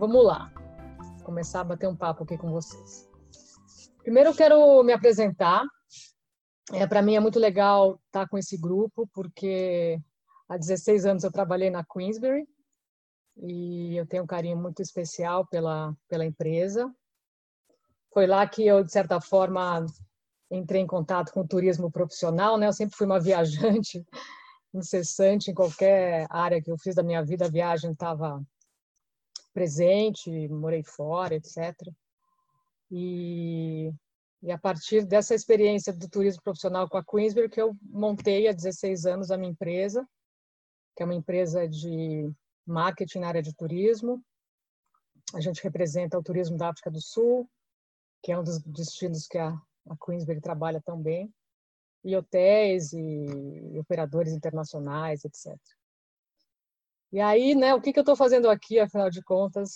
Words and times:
vamos 0.00 0.24
lá. 0.24 0.50
Vou 1.16 1.24
começar 1.26 1.60
a 1.60 1.64
bater 1.64 1.86
um 1.86 1.94
papo 1.94 2.24
aqui 2.24 2.38
com 2.38 2.50
vocês. 2.50 3.06
Primeiro 4.02 4.30
eu 4.30 4.34
quero 4.34 4.82
me 4.82 4.94
apresentar. 4.94 5.62
É, 6.72 6.86
Para 6.86 7.02
mim 7.02 7.16
é 7.16 7.20
muito 7.20 7.38
legal 7.38 8.00
estar 8.06 8.26
com 8.26 8.38
esse 8.38 8.56
grupo, 8.56 9.06
porque 9.12 10.00
há 10.48 10.56
16 10.56 11.04
anos 11.04 11.22
eu 11.22 11.30
trabalhei 11.30 11.68
na 11.68 11.84
Queensbury 11.84 12.48
e 13.36 13.94
eu 13.94 14.06
tenho 14.06 14.22
um 14.22 14.26
carinho 14.26 14.56
muito 14.56 14.80
especial 14.80 15.46
pela, 15.46 15.94
pela 16.08 16.24
empresa. 16.24 16.90
Foi 18.14 18.26
lá 18.26 18.46
que 18.46 18.66
eu, 18.66 18.82
de 18.82 18.90
certa 18.90 19.20
forma, 19.20 19.84
entrei 20.50 20.80
em 20.80 20.86
contato 20.86 21.30
com 21.30 21.40
o 21.40 21.46
turismo 21.46 21.90
profissional. 21.90 22.56
Né? 22.56 22.66
Eu 22.66 22.72
sempre 22.72 22.96
fui 22.96 23.06
uma 23.06 23.20
viajante 23.20 24.02
incessante 24.72 25.50
em 25.50 25.54
qualquer 25.54 26.26
área 26.30 26.62
que 26.62 26.70
eu 26.70 26.78
fiz 26.78 26.94
da 26.94 27.02
minha 27.02 27.22
vida, 27.22 27.44
a 27.44 27.50
viagem 27.50 27.92
estava 27.92 28.42
presente, 29.52 30.48
morei 30.48 30.82
fora, 30.82 31.34
etc. 31.34 31.74
E, 32.90 33.92
e 34.42 34.50
a 34.50 34.58
partir 34.58 35.04
dessa 35.04 35.34
experiência 35.34 35.92
do 35.92 36.08
turismo 36.08 36.42
profissional 36.42 36.88
com 36.88 36.96
a 36.96 37.04
Queensbury, 37.04 37.48
que 37.48 37.60
eu 37.60 37.76
montei 37.82 38.48
há 38.48 38.52
16 38.52 39.06
anos 39.06 39.30
a 39.30 39.36
minha 39.36 39.50
empresa, 39.50 40.06
que 40.96 41.02
é 41.02 41.06
uma 41.06 41.14
empresa 41.14 41.68
de 41.68 42.30
marketing 42.66 43.20
na 43.20 43.28
área 43.28 43.42
de 43.42 43.54
turismo. 43.54 44.22
A 45.34 45.40
gente 45.40 45.62
representa 45.62 46.18
o 46.18 46.22
turismo 46.22 46.56
da 46.56 46.68
África 46.68 46.90
do 46.90 47.00
Sul, 47.00 47.48
que 48.22 48.32
é 48.32 48.38
um 48.38 48.44
dos 48.44 48.60
destinos 48.60 49.26
que 49.26 49.38
a, 49.38 49.50
a 49.88 50.40
trabalha 50.42 50.82
tão 50.84 51.00
bem, 51.00 51.32
e 52.02 52.16
hotéis 52.16 52.92
e 52.92 53.78
operadores 53.78 54.32
internacionais, 54.32 55.24
etc. 55.24 55.56
E 57.12 57.20
aí, 57.20 57.54
né, 57.54 57.74
o 57.74 57.80
que, 57.80 57.92
que 57.92 57.98
eu 57.98 58.02
estou 58.02 58.14
fazendo 58.14 58.48
aqui, 58.48 58.78
afinal 58.78 59.10
de 59.10 59.20
contas, 59.22 59.72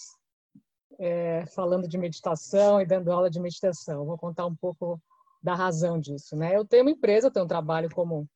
é, 0.99 1.45
falando 1.47 1.89
de 1.89 1.99
meditação 1.99 2.81
e 2.81 2.87
dando 2.87 3.11
aula 3.11 3.29
de 3.29 3.41
meditação? 3.41 4.05
Vou 4.05 4.17
contar 4.17 4.47
um 4.47 4.55
pouco 4.55 5.01
da 5.43 5.55
razão 5.55 5.99
disso. 5.99 6.37
Né? 6.37 6.57
Eu 6.57 6.65
tenho 6.65 6.85
uma 6.85 6.91
empresa, 6.91 7.31
tenho 7.31 7.45
um 7.45 7.49
trabalho 7.49 7.91
como 7.93 8.29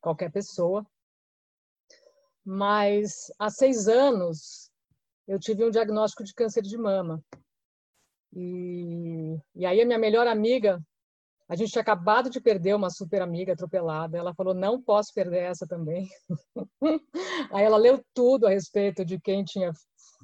qualquer 0.00 0.30
pessoa, 0.30 0.86
mas 2.44 3.32
há 3.38 3.50
seis 3.50 3.88
anos 3.88 4.70
eu 5.26 5.40
tive 5.40 5.64
um 5.64 5.70
diagnóstico 5.70 6.22
de 6.22 6.34
câncer 6.34 6.62
de 6.62 6.76
mama. 6.76 7.20
E, 8.32 9.40
e 9.54 9.64
aí 9.64 9.80
a 9.80 9.86
minha 9.86 9.98
melhor 9.98 10.26
amiga 10.26 10.80
a 11.48 11.54
gente 11.54 11.70
tinha 11.70 11.82
acabado 11.82 12.28
de 12.28 12.40
perder 12.40 12.74
uma 12.74 12.90
super 12.90 13.22
amiga 13.22 13.52
atropelada. 13.52 14.18
Ela 14.18 14.34
falou: 14.34 14.52
não 14.52 14.82
posso 14.82 15.14
perder 15.14 15.44
essa 15.44 15.66
também. 15.66 16.08
Aí 17.52 17.64
ela 17.64 17.76
leu 17.76 18.04
tudo 18.12 18.46
a 18.46 18.50
respeito 18.50 19.04
de 19.04 19.20
quem 19.20 19.44
tinha 19.44 19.72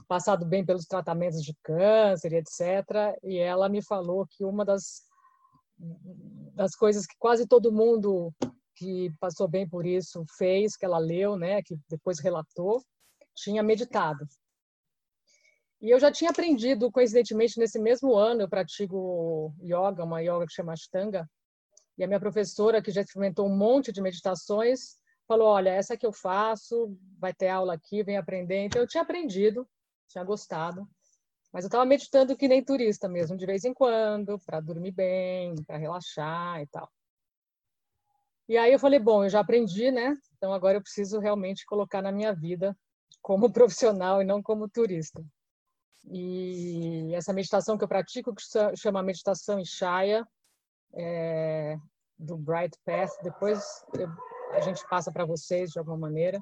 passado 0.09 0.45
bem 0.45 0.65
pelos 0.65 0.85
tratamentos 0.85 1.43
de 1.43 1.55
câncer, 1.63 2.33
etc. 2.33 3.19
E 3.23 3.39
ela 3.39 3.69
me 3.69 3.83
falou 3.83 4.27
que 4.29 4.45
uma 4.45 4.65
das, 4.65 5.03
das 6.55 6.75
coisas 6.75 7.07
que 7.07 7.15
quase 7.19 7.47
todo 7.47 7.73
mundo 7.73 8.33
que 8.75 9.13
passou 9.21 9.47
bem 9.47 9.69
por 9.69 9.87
isso 9.87 10.25
fez, 10.37 10.77
que 10.77 10.85
ela 10.85 10.99
leu, 10.99 11.37
né, 11.37 11.63
que 11.63 11.77
depois 11.89 12.19
relatou, 12.19 12.83
tinha 13.35 13.63
meditado. 13.63 14.27
E 15.83 15.91
eu 15.91 15.99
já 15.99 16.13
tinha 16.13 16.31
aprendido, 16.31 16.93
coincidentemente, 16.93 17.59
nesse 17.59 17.77
mesmo 17.77 18.15
ano, 18.15 18.43
eu 18.43 18.49
pratico 18.49 19.53
yoga, 19.61 20.05
uma 20.05 20.21
yoga 20.21 20.47
que 20.47 20.55
chama 20.55 20.73
Ashtanga, 20.73 21.29
e 21.99 22.05
a 22.05 22.07
minha 22.07 22.21
professora, 22.21 22.81
que 22.81 22.93
já 22.93 23.01
experimentou 23.01 23.49
um 23.49 23.57
monte 23.57 23.91
de 23.91 24.01
meditações, 24.01 24.97
falou: 25.27 25.49
Olha, 25.49 25.71
essa 25.71 25.97
que 25.97 26.07
eu 26.07 26.13
faço, 26.13 26.97
vai 27.19 27.35
ter 27.35 27.49
aula 27.49 27.75
aqui, 27.75 28.05
vem 28.05 28.17
aprender. 28.17 28.59
Então, 28.59 28.81
eu 28.81 28.87
tinha 28.87 29.03
aprendido, 29.03 29.69
tinha 30.07 30.23
gostado, 30.23 30.89
mas 31.53 31.65
eu 31.65 31.69
estava 31.69 31.85
meditando 31.85 32.37
que 32.37 32.47
nem 32.47 32.65
turista 32.65 33.09
mesmo, 33.09 33.37
de 33.37 33.45
vez 33.45 33.65
em 33.65 33.75
quando, 33.75 34.39
para 34.47 34.61
dormir 34.61 34.93
bem, 34.93 35.57
para 35.67 35.79
relaxar 35.79 36.63
e 36.63 36.67
tal. 36.69 36.89
E 38.49 38.57
aí 38.57 38.73
eu 38.73 38.79
falei: 38.79 39.01
Bom, 39.01 39.25
eu 39.25 39.29
já 39.29 39.41
aprendi, 39.41 39.91
né? 39.91 40.17
Então 40.37 40.53
agora 40.53 40.79
eu 40.79 40.83
preciso 40.83 41.19
realmente 41.19 41.67
colocar 41.67 42.01
na 42.01 42.13
minha 42.13 42.33
vida 42.33 42.77
como 43.21 43.51
profissional 43.53 44.23
e 44.23 44.25
não 44.25 44.41
como 44.41 44.69
turista. 44.69 45.21
E 46.11 47.15
essa 47.15 47.33
meditação 47.33 47.79
que 47.79 47.85
eu 47.85 47.89
pratico, 47.89 48.35
que 48.35 48.43
chama 48.77 49.03
meditação 49.03 49.59
em 49.59 49.65
Shaya, 49.65 50.27
é, 50.95 51.77
do 52.19 52.37
Bright 52.37 52.77
Path, 52.85 53.11
depois 53.23 53.63
eu, 53.99 54.09
a 54.53 54.61
gente 54.61 54.87
passa 54.89 55.11
para 55.11 55.25
vocês 55.25 55.71
de 55.71 55.79
alguma 55.79 55.97
maneira. 55.97 56.41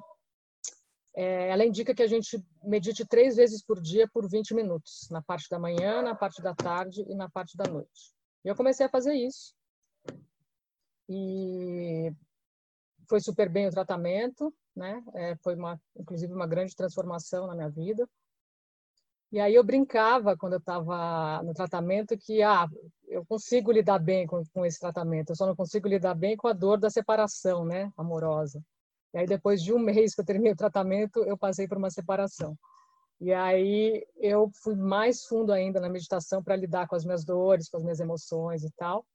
É, 1.13 1.49
ela 1.49 1.65
indica 1.65 1.93
que 1.93 2.03
a 2.03 2.07
gente 2.07 2.41
medite 2.63 3.05
três 3.05 3.35
vezes 3.35 3.63
por 3.63 3.81
dia 3.81 4.07
por 4.13 4.29
20 4.29 4.53
minutos, 4.53 5.07
na 5.09 5.21
parte 5.21 5.49
da 5.49 5.59
manhã, 5.59 6.01
na 6.01 6.15
parte 6.15 6.41
da 6.41 6.55
tarde 6.55 7.03
e 7.07 7.15
na 7.15 7.29
parte 7.29 7.57
da 7.57 7.69
noite. 7.69 8.13
E 8.45 8.47
eu 8.47 8.55
comecei 8.55 8.85
a 8.85 8.89
fazer 8.89 9.13
isso. 9.13 9.53
E 11.09 12.13
foi 13.09 13.19
super 13.19 13.49
bem 13.49 13.67
o 13.67 13.71
tratamento, 13.71 14.53
né? 14.73 15.03
É, 15.13 15.35
foi 15.37 15.55
uma, 15.55 15.79
inclusive 15.97 16.33
uma 16.33 16.47
grande 16.47 16.75
transformação 16.75 17.45
na 17.45 17.55
minha 17.55 17.69
vida. 17.69 18.07
E 19.31 19.39
aí 19.39 19.55
eu 19.55 19.63
brincava 19.63 20.35
quando 20.35 20.53
eu 20.53 20.59
estava 20.59 21.41
no 21.43 21.53
tratamento 21.53 22.17
que 22.17 22.43
ah, 22.43 22.67
eu 23.07 23.25
consigo 23.25 23.71
lidar 23.71 23.97
bem 23.97 24.27
com, 24.27 24.43
com 24.53 24.65
esse 24.65 24.77
tratamento, 24.79 25.29
eu 25.29 25.35
só 25.35 25.45
não 25.45 25.55
consigo 25.55 25.87
lidar 25.87 26.13
bem 26.15 26.35
com 26.35 26.49
a 26.49 26.53
dor 26.53 26.77
da 26.77 26.89
separação, 26.89 27.63
né, 27.63 27.91
amorosa. 27.95 28.61
E 29.13 29.19
aí 29.19 29.25
depois 29.25 29.63
de 29.63 29.73
um 29.73 29.79
mês 29.79 30.13
que 30.13 30.21
eu 30.21 30.25
terminei 30.25 30.51
o 30.51 30.57
tratamento, 30.57 31.23
eu 31.23 31.37
passei 31.37 31.65
por 31.67 31.77
uma 31.77 31.89
separação. 31.89 32.57
E 33.21 33.31
aí 33.31 34.05
eu 34.17 34.49
fui 34.63 34.75
mais 34.75 35.23
fundo 35.23 35.53
ainda 35.53 35.79
na 35.79 35.87
meditação 35.87 36.43
para 36.43 36.55
lidar 36.55 36.87
com 36.87 36.95
as 36.95 37.05
minhas 37.05 37.23
dores, 37.23 37.69
com 37.69 37.77
as 37.77 37.83
minhas 37.83 37.99
emoções 37.99 38.63
e 38.63 38.71
tal. 38.71 39.05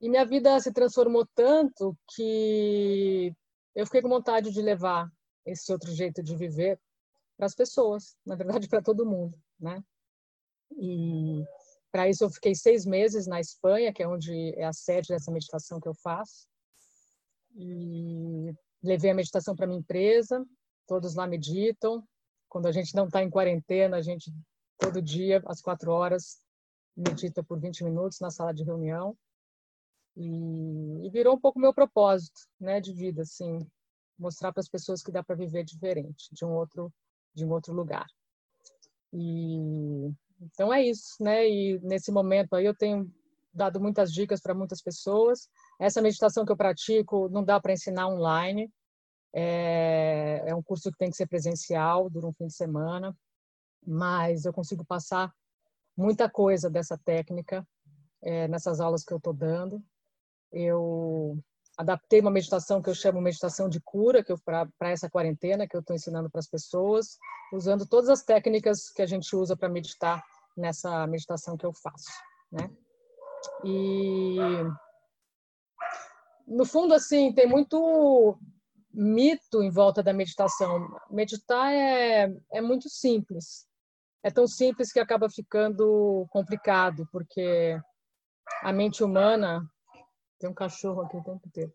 E 0.00 0.08
minha 0.08 0.24
vida 0.24 0.58
se 0.60 0.72
transformou 0.72 1.26
tanto 1.34 1.96
que 2.14 3.34
eu 3.74 3.84
fiquei 3.84 4.00
com 4.00 4.08
vontade 4.08 4.50
de 4.50 4.62
levar 4.62 5.10
esse 5.44 5.70
outro 5.72 5.90
jeito 5.92 6.22
de 6.22 6.36
viver 6.36 6.78
para 7.36 7.46
as 7.46 7.54
pessoas, 7.54 8.16
na 8.24 8.34
verdade 8.34 8.68
para 8.68 8.82
todo 8.82 9.06
mundo, 9.06 9.38
né? 9.58 9.82
E 10.72 11.44
para 11.90 12.08
isso 12.08 12.24
eu 12.24 12.30
fiquei 12.30 12.54
seis 12.54 12.84
meses 12.84 13.26
na 13.26 13.40
Espanha, 13.40 13.92
que 13.92 14.02
é 14.02 14.08
onde 14.08 14.52
é 14.56 14.64
a 14.64 14.72
sede 14.72 15.08
dessa 15.08 15.30
meditação 15.30 15.80
que 15.80 15.88
eu 15.88 15.94
faço, 15.94 16.48
e 17.54 18.52
levei 18.82 19.10
a 19.10 19.14
meditação 19.14 19.54
para 19.54 19.66
minha 19.66 19.78
empresa, 19.78 20.44
todos 20.86 21.14
lá 21.14 21.26
meditam. 21.26 22.02
Quando 22.48 22.66
a 22.66 22.72
gente 22.72 22.94
não 22.94 23.06
está 23.06 23.22
em 23.22 23.30
quarentena, 23.30 23.96
a 23.96 24.02
gente 24.02 24.32
todo 24.78 25.00
dia 25.00 25.42
às 25.46 25.60
quatro 25.60 25.92
horas 25.92 26.40
medita 26.96 27.42
por 27.42 27.58
20 27.58 27.84
minutos 27.84 28.20
na 28.20 28.30
sala 28.30 28.52
de 28.52 28.62
reunião 28.62 29.16
e, 30.16 31.06
e 31.06 31.10
virou 31.10 31.34
um 31.34 31.40
pouco 31.40 31.58
meu 31.58 31.74
propósito, 31.74 32.40
né, 32.60 32.80
de 32.80 32.92
vida, 32.92 33.22
assim, 33.22 33.66
mostrar 34.18 34.52
para 34.52 34.60
as 34.60 34.68
pessoas 34.68 35.02
que 35.02 35.10
dá 35.10 35.22
para 35.22 35.34
viver 35.34 35.64
diferente, 35.64 36.28
de 36.32 36.44
um 36.44 36.52
outro 36.52 36.92
de 37.34 37.44
um 37.44 37.50
outro 37.50 37.72
lugar. 37.72 38.06
E 39.12 40.12
então 40.40 40.72
é 40.72 40.82
isso, 40.82 41.22
né? 41.22 41.48
E 41.48 41.78
nesse 41.80 42.10
momento 42.10 42.54
aí 42.54 42.64
eu 42.64 42.74
tenho 42.74 43.10
dado 43.52 43.80
muitas 43.80 44.12
dicas 44.12 44.40
para 44.40 44.54
muitas 44.54 44.82
pessoas. 44.82 45.48
Essa 45.80 46.02
meditação 46.02 46.44
que 46.44 46.52
eu 46.52 46.56
pratico 46.56 47.28
não 47.28 47.44
dá 47.44 47.60
para 47.60 47.72
ensinar 47.72 48.08
online. 48.08 48.70
É, 49.32 50.42
é 50.46 50.54
um 50.54 50.62
curso 50.62 50.90
que 50.92 50.98
tem 50.98 51.10
que 51.10 51.16
ser 51.16 51.26
presencial, 51.26 52.08
dura 52.08 52.26
um 52.28 52.32
fim 52.32 52.46
de 52.46 52.54
semana, 52.54 53.16
mas 53.84 54.44
eu 54.44 54.52
consigo 54.52 54.84
passar 54.84 55.32
muita 55.96 56.30
coisa 56.30 56.70
dessa 56.70 56.96
técnica 56.96 57.66
é, 58.22 58.46
nessas 58.48 58.80
aulas 58.80 59.04
que 59.04 59.12
eu 59.12 59.18
estou 59.18 59.32
dando. 59.32 59.82
Eu 60.52 61.38
adaptei 61.76 62.20
uma 62.20 62.30
meditação 62.30 62.80
que 62.80 62.88
eu 62.88 62.94
chamo 62.94 63.20
meditação 63.20 63.68
de 63.68 63.80
cura, 63.80 64.22
que 64.22 64.32
para 64.44 64.90
essa 64.90 65.10
quarentena 65.10 65.66
que 65.66 65.76
eu 65.76 65.80
estou 65.80 65.94
ensinando 65.94 66.30
para 66.30 66.38
as 66.38 66.48
pessoas, 66.48 67.18
usando 67.52 67.86
todas 67.86 68.08
as 68.08 68.22
técnicas 68.22 68.90
que 68.90 69.02
a 69.02 69.06
gente 69.06 69.34
usa 69.34 69.56
para 69.56 69.68
meditar 69.68 70.22
nessa 70.56 71.06
meditação 71.06 71.56
que 71.56 71.66
eu 71.66 71.72
faço, 71.72 72.10
né? 72.50 72.70
E 73.64 74.36
no 76.46 76.64
fundo 76.64 76.94
assim 76.94 77.32
tem 77.32 77.46
muito 77.46 78.38
mito 78.92 79.62
em 79.62 79.70
volta 79.70 80.02
da 80.02 80.12
meditação. 80.12 80.88
Meditar 81.10 81.72
é 81.72 82.32
é 82.52 82.60
muito 82.60 82.88
simples. 82.88 83.66
É 84.22 84.30
tão 84.30 84.46
simples 84.46 84.90
que 84.90 85.00
acaba 85.00 85.28
ficando 85.28 86.26
complicado, 86.30 87.06
porque 87.12 87.78
a 88.62 88.72
mente 88.72 89.04
humana 89.04 89.68
tem 90.44 90.50
um 90.50 90.54
cachorro 90.54 91.00
aqui 91.00 91.16
o 91.16 91.24
tempo 91.24 91.40
inteiro. 91.46 91.72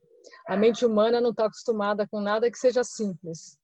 A 0.47 0.55
mente 0.55 0.85
humana 0.85 1.19
não 1.19 1.31
está 1.31 1.45
acostumada 1.45 2.07
com 2.07 2.21
nada 2.21 2.51
que 2.51 2.57
seja 2.57 2.83
simples. 2.83 3.57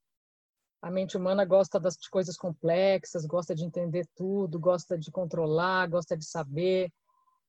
A 0.81 0.89
mente 0.89 1.15
humana 1.15 1.45
gosta 1.45 1.79
das 1.79 1.95
coisas 2.07 2.35
complexas, 2.35 3.25
gosta 3.25 3.53
de 3.53 3.63
entender 3.63 4.07
tudo, 4.15 4.59
gosta 4.59 4.97
de 4.97 5.11
controlar, 5.11 5.87
gosta 5.87 6.17
de 6.17 6.25
saber. 6.25 6.91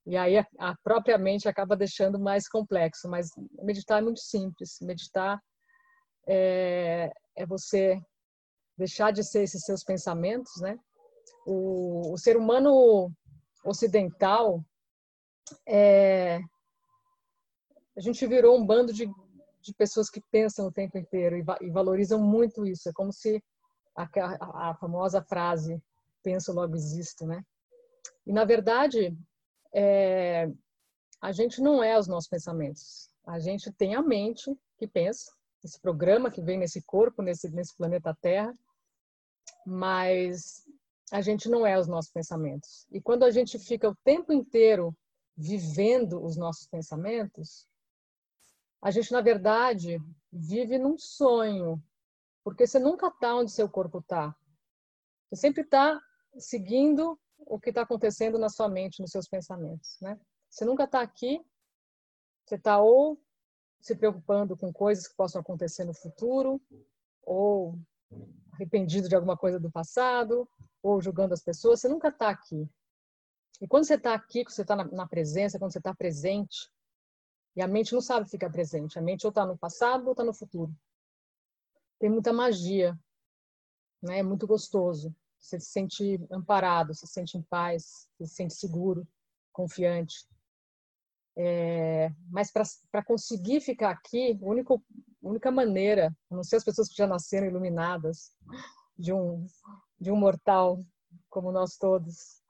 E 0.04 0.18
aí 0.18 0.36
a, 0.36 0.46
a 0.58 0.76
própria 0.84 1.16
mente 1.16 1.48
acaba 1.48 1.74
deixando 1.74 2.18
mais 2.18 2.46
complexo. 2.46 3.08
Mas 3.08 3.30
meditar 3.62 4.00
é 4.00 4.04
muito 4.04 4.20
simples. 4.20 4.78
Meditar 4.82 5.40
é, 6.28 7.10
é 7.34 7.46
você 7.46 7.98
deixar 8.76 9.12
de 9.12 9.24
ser 9.24 9.44
esses 9.44 9.62
seus 9.62 9.82
pensamentos, 9.82 10.60
né? 10.60 10.78
o, 11.46 12.12
o 12.12 12.18
ser 12.18 12.36
humano 12.36 13.10
ocidental 13.64 14.62
é, 15.66 16.40
a 17.96 18.00
gente 18.00 18.26
virou 18.26 18.58
um 18.58 18.64
bando 18.64 18.92
de, 18.92 19.08
de 19.60 19.74
pessoas 19.74 20.10
que 20.10 20.20
pensam 20.30 20.66
o 20.66 20.72
tempo 20.72 20.98
inteiro 20.98 21.36
e, 21.36 21.44
e 21.62 21.70
valorizam 21.70 22.22
muito 22.22 22.66
isso. 22.66 22.88
É 22.88 22.92
como 22.92 23.12
se 23.12 23.42
a, 23.96 24.02
a, 24.04 24.70
a, 24.70 24.74
famosa 24.74 25.22
frase 25.22 25.82
penso 26.22 26.52
logo 26.52 26.74
existo, 26.74 27.26
né? 27.26 27.42
E 28.26 28.32
na 28.32 28.44
verdade 28.44 29.16
é, 29.74 30.50
a 31.20 31.32
gente 31.32 31.60
não 31.60 31.82
é 31.82 31.98
os 31.98 32.06
nossos 32.06 32.28
pensamentos. 32.28 33.08
A 33.26 33.38
gente 33.38 33.72
tem 33.72 33.94
a 33.94 34.02
mente 34.02 34.54
que 34.78 34.86
pensa, 34.86 35.32
esse 35.64 35.80
programa 35.80 36.30
que 36.30 36.42
vem 36.42 36.58
nesse 36.58 36.82
corpo, 36.82 37.22
nesse 37.22 37.48
nesse 37.50 37.74
planeta 37.74 38.16
Terra, 38.20 38.54
mas 39.64 40.64
a 41.10 41.20
gente 41.20 41.48
não 41.48 41.66
é 41.66 41.78
os 41.78 41.86
nossos 41.86 42.10
pensamentos. 42.10 42.86
E 42.90 43.00
quando 43.00 43.24
a 43.24 43.30
gente 43.30 43.58
fica 43.58 43.88
o 43.88 43.96
tempo 44.04 44.32
inteiro 44.32 44.94
vivendo 45.36 46.22
os 46.22 46.36
nossos 46.36 46.66
pensamentos, 46.66 47.66
a 48.82 48.90
gente, 48.90 49.12
na 49.12 49.20
verdade, 49.20 49.98
vive 50.32 50.78
num 50.78 50.98
sonho, 50.98 51.82
porque 52.44 52.66
você 52.66 52.78
nunca 52.78 53.08
está 53.08 53.34
onde 53.34 53.50
seu 53.50 53.68
corpo 53.68 53.98
está. 53.98 54.34
Você 55.28 55.36
sempre 55.36 55.62
está 55.62 56.00
seguindo 56.38 57.18
o 57.38 57.58
que 57.58 57.70
está 57.70 57.82
acontecendo 57.82 58.38
na 58.38 58.48
sua 58.48 58.68
mente, 58.68 59.00
nos 59.00 59.10
seus 59.10 59.28
pensamentos. 59.28 59.98
Né? 60.00 60.18
Você 60.48 60.64
nunca 60.64 60.84
está 60.84 61.00
aqui, 61.00 61.44
você 62.44 62.54
está 62.54 62.78
ou 62.78 63.20
se 63.80 63.94
preocupando 63.94 64.56
com 64.56 64.72
coisas 64.72 65.06
que 65.06 65.16
possam 65.16 65.40
acontecer 65.40 65.84
no 65.84 65.94
futuro, 65.94 66.60
ou 67.22 67.78
arrependido 68.52 69.08
de 69.08 69.14
alguma 69.14 69.36
coisa 69.36 69.60
do 69.60 69.70
passado, 69.70 70.48
ou 70.82 71.00
julgando 71.00 71.34
as 71.34 71.42
pessoas, 71.42 71.80
você 71.80 71.88
nunca 71.88 72.08
está 72.08 72.28
aqui. 72.28 72.68
E 73.60 73.66
quando 73.66 73.84
você 73.84 73.94
está 73.94 74.14
aqui, 74.14 74.44
quando 74.44 74.54
você 74.54 74.62
está 74.62 74.76
na, 74.76 74.84
na, 74.84 75.06
presença, 75.06 75.58
quando 75.58 75.72
você 75.72 75.78
está 75.78 75.94
presente, 75.94 76.70
e 77.56 77.62
a 77.62 77.66
mente 77.66 77.94
não 77.94 78.02
sabe 78.02 78.28
ficar 78.28 78.50
presente, 78.50 78.98
a 78.98 79.02
mente 79.02 79.26
ou 79.26 79.30
está 79.30 79.46
no 79.46 79.56
passado 79.56 80.04
ou 80.04 80.12
está 80.12 80.22
no 80.22 80.34
futuro. 80.34 80.72
Tem 81.98 82.10
muita 82.10 82.32
magia, 82.32 82.98
né? 84.02 84.18
é 84.18 84.22
muito 84.22 84.46
gostoso. 84.46 85.14
Você 85.40 85.58
se 85.58 85.70
sente 85.70 86.20
amparado, 86.30 86.94
se 86.94 87.06
sente 87.06 87.38
em 87.38 87.42
paz, 87.42 88.08
se 88.18 88.26
sente 88.26 88.54
seguro, 88.54 89.06
confiante. 89.52 90.26
É, 91.38 92.10
mas 92.30 92.50
para 92.50 93.04
conseguir 93.04 93.60
ficar 93.60 93.90
aqui, 93.90 94.38
a 94.42 94.46
única, 94.46 94.74
única 95.22 95.50
maneira, 95.50 96.14
a 96.30 96.34
não 96.34 96.42
ser 96.42 96.56
as 96.56 96.64
pessoas 96.64 96.88
que 96.88 96.96
já 96.96 97.06
nasceram 97.06 97.46
iluminadas 97.46 98.32
de 98.98 99.12
um, 99.12 99.46
de 100.00 100.10
um 100.10 100.16
mortal 100.16 100.84
como 101.28 101.52
nós 101.52 101.76
todos, 101.76 102.42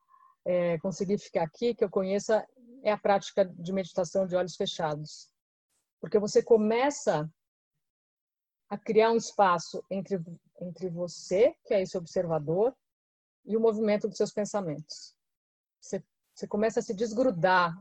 é, 0.44 0.78
conseguir 0.78 1.18
ficar 1.18 1.42
aqui, 1.42 1.74
que 1.74 1.84
eu 1.84 1.90
conheça, 1.90 2.46
é 2.86 2.92
a 2.92 2.96
prática 2.96 3.44
de 3.44 3.72
meditação 3.72 4.28
de 4.28 4.36
olhos 4.36 4.54
fechados. 4.54 5.28
Porque 6.00 6.20
você 6.20 6.40
começa 6.40 7.28
a 8.68 8.78
criar 8.78 9.10
um 9.10 9.16
espaço 9.16 9.84
entre, 9.90 10.22
entre 10.60 10.88
você, 10.88 11.52
que 11.64 11.74
é 11.74 11.82
esse 11.82 11.98
observador, 11.98 12.72
e 13.44 13.56
o 13.56 13.60
movimento 13.60 14.06
dos 14.06 14.16
seus 14.16 14.32
pensamentos. 14.32 15.16
Você, 15.80 16.00
você 16.32 16.46
começa 16.46 16.78
a 16.78 16.82
se 16.82 16.94
desgrudar 16.94 17.76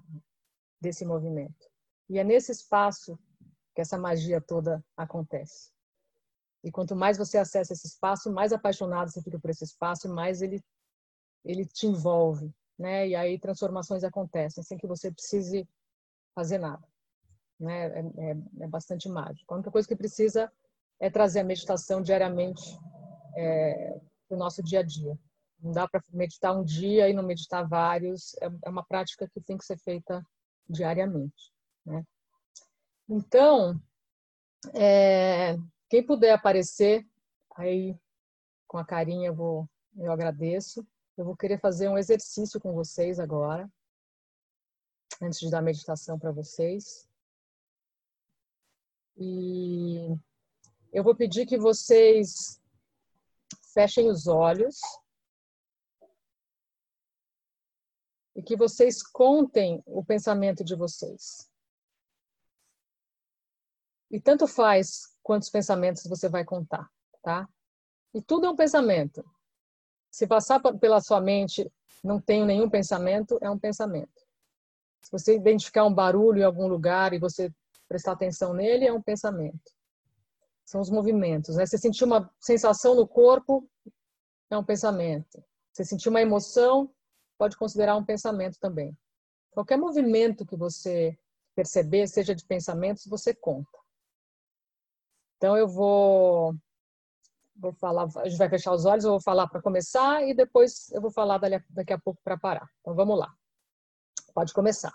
desse 0.81 1.05
movimento. 1.05 1.69
E 2.09 2.17
é 2.17 2.23
nesse 2.23 2.51
espaço 2.51 3.19
que 3.75 3.81
essa 3.81 3.99
magia 3.99 4.41
toda 4.41 4.83
acontece. 4.97 5.71
E 6.63 6.71
quanto 6.71 6.95
mais 6.95 7.15
você 7.15 7.37
acessa 7.37 7.73
esse 7.73 7.85
espaço, 7.85 8.31
mais 8.31 8.51
apaixonado 8.51 9.11
você 9.11 9.21
fica 9.21 9.39
por 9.39 9.51
esse 9.51 9.63
espaço 9.63 10.07
e 10.07 10.09
mais 10.11 10.41
ele 10.41 10.63
ele 11.43 11.63
te 11.63 11.85
envolve, 11.85 12.51
né? 12.77 13.07
E 13.07 13.15
aí 13.15 13.39
transformações 13.39 14.03
acontecem 14.03 14.63
sem 14.63 14.77
que 14.77 14.87
você 14.87 15.11
precise 15.11 15.67
fazer 16.33 16.57
nada, 16.57 16.85
né? 17.59 17.87
É, 17.87 17.99
é, 17.99 18.37
é 18.61 18.67
bastante 18.67 19.09
mágico. 19.09 19.53
A 19.53 19.57
única 19.57 19.71
coisa 19.71 19.87
que 19.87 19.95
precisa 19.95 20.51
é 20.99 21.09
trazer 21.09 21.41
a 21.41 21.43
meditação 21.43 22.01
diariamente 22.01 22.77
é, 23.37 23.99
para 24.27 24.35
o 24.35 24.39
nosso 24.39 24.63
dia 24.63 24.79
a 24.79 24.83
dia. 24.83 25.17
Não 25.61 25.71
dá 25.71 25.87
para 25.87 26.01
meditar 26.11 26.55
um 26.55 26.63
dia 26.63 27.09
e 27.09 27.13
não 27.13 27.23
meditar 27.23 27.67
vários. 27.67 28.33
É, 28.41 28.49
é 28.65 28.69
uma 28.69 28.83
prática 28.83 29.27
que 29.27 29.41
tem 29.41 29.57
que 29.57 29.65
ser 29.65 29.77
feita 29.79 30.25
diariamente. 30.69 31.51
Né? 31.85 32.03
Então, 33.07 33.79
é, 34.73 35.55
quem 35.89 36.05
puder 36.05 36.33
aparecer 36.33 37.05
aí 37.55 37.95
com 38.67 38.77
a 38.77 38.85
carinha, 38.85 39.27
eu, 39.27 39.35
vou, 39.35 39.69
eu 39.97 40.11
agradeço. 40.11 40.85
Eu 41.17 41.23
vou 41.23 41.35
querer 41.35 41.59
fazer 41.59 41.87
um 41.87 41.97
exercício 41.97 42.59
com 42.59 42.73
vocês 42.73 43.19
agora, 43.19 43.71
antes 45.21 45.39
de 45.39 45.49
dar 45.49 45.59
a 45.59 45.61
meditação 45.61 46.19
para 46.19 46.31
vocês. 46.31 47.07
E 49.17 50.17
eu 50.91 51.03
vou 51.03 51.15
pedir 51.15 51.45
que 51.45 51.57
vocês 51.57 52.61
fechem 53.73 54.09
os 54.09 54.27
olhos 54.27 54.77
e 58.35 58.43
que 58.43 58.57
vocês 58.57 59.01
contem 59.01 59.81
o 59.85 60.03
pensamento 60.03 60.65
de 60.65 60.75
vocês. 60.75 61.49
E 64.11 64.19
tanto 64.19 64.47
faz 64.47 65.17
quantos 65.23 65.49
pensamentos 65.49 66.05
você 66.07 66.27
vai 66.27 66.43
contar, 66.43 66.91
tá? 67.21 67.47
E 68.13 68.21
tudo 68.21 68.47
é 68.47 68.49
um 68.49 68.55
pensamento. 68.55 69.23
Se 70.15 70.25
passar 70.25 70.61
pela 70.79 71.01
sua 71.01 71.19
mente, 71.19 71.69
não 72.01 72.21
tenho 72.21 72.45
nenhum 72.45 72.69
pensamento, 72.69 73.37
é 73.41 73.49
um 73.49 73.59
pensamento. 73.59 74.25
Se 75.01 75.11
você 75.11 75.35
identificar 75.35 75.83
um 75.83 75.93
barulho 75.93 76.39
em 76.39 76.45
algum 76.45 76.67
lugar 76.67 77.11
e 77.11 77.19
você 77.19 77.53
prestar 77.85 78.13
atenção 78.13 78.53
nele, 78.53 78.87
é 78.87 78.93
um 78.93 79.01
pensamento. 79.01 79.73
São 80.63 80.79
os 80.79 80.89
movimentos. 80.89 81.57
Né? 81.57 81.65
Você 81.65 81.77
sentir 81.77 82.05
uma 82.05 82.33
sensação 82.39 82.95
no 82.95 83.05
corpo, 83.05 83.69
é 84.49 84.57
um 84.57 84.63
pensamento. 84.63 85.43
Você 85.73 85.83
sentir 85.83 86.07
uma 86.07 86.21
emoção, 86.21 86.89
pode 87.37 87.57
considerar 87.57 87.97
um 87.97 88.05
pensamento 88.05 88.57
também. 88.57 88.97
Qualquer 89.51 89.77
movimento 89.77 90.45
que 90.45 90.55
você 90.55 91.19
perceber, 91.53 92.07
seja 92.07 92.33
de 92.33 92.45
pensamentos, 92.45 93.05
você 93.05 93.33
conta. 93.33 93.77
Então 95.35 95.57
eu 95.57 95.67
vou 95.67 96.55
vou 97.55 97.73
falar, 97.73 98.07
a 98.17 98.27
gente 98.27 98.37
vai 98.37 98.49
fechar 98.49 98.73
os 98.73 98.85
olhos, 98.85 99.05
eu 99.05 99.11
vou 99.11 99.21
falar 99.21 99.47
para 99.47 99.61
começar 99.61 100.23
e 100.23 100.33
depois 100.33 100.91
eu 100.91 101.01
vou 101.01 101.11
falar 101.11 101.39
daqui 101.69 101.93
a 101.93 101.99
pouco 101.99 102.19
para 102.23 102.37
parar. 102.37 102.67
Então 102.81 102.93
vamos 102.95 103.17
lá. 103.17 103.33
Pode 104.33 104.53
começar. 104.53 104.93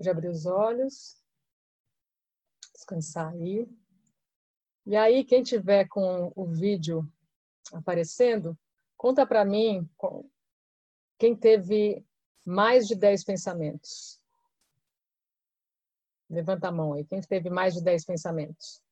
Pode 0.00 0.08
abrir 0.08 0.28
os 0.28 0.46
olhos, 0.46 1.22
descansar 2.72 3.34
aí. 3.34 3.68
E 4.86 4.96
aí, 4.96 5.22
quem 5.22 5.42
tiver 5.42 5.86
com 5.88 6.32
o 6.34 6.46
vídeo 6.46 7.06
aparecendo, 7.70 8.58
conta 8.96 9.26
para 9.26 9.44
mim 9.44 9.86
quem 11.18 11.36
teve 11.36 12.02
mais 12.46 12.88
de 12.88 12.96
10 12.96 13.24
pensamentos. 13.24 14.18
Levanta 16.30 16.68
a 16.68 16.72
mão 16.72 16.94
aí. 16.94 17.04
Quem 17.04 17.20
teve 17.20 17.50
mais 17.50 17.74
de 17.74 17.84
10 17.84 18.06
pensamentos? 18.06 18.82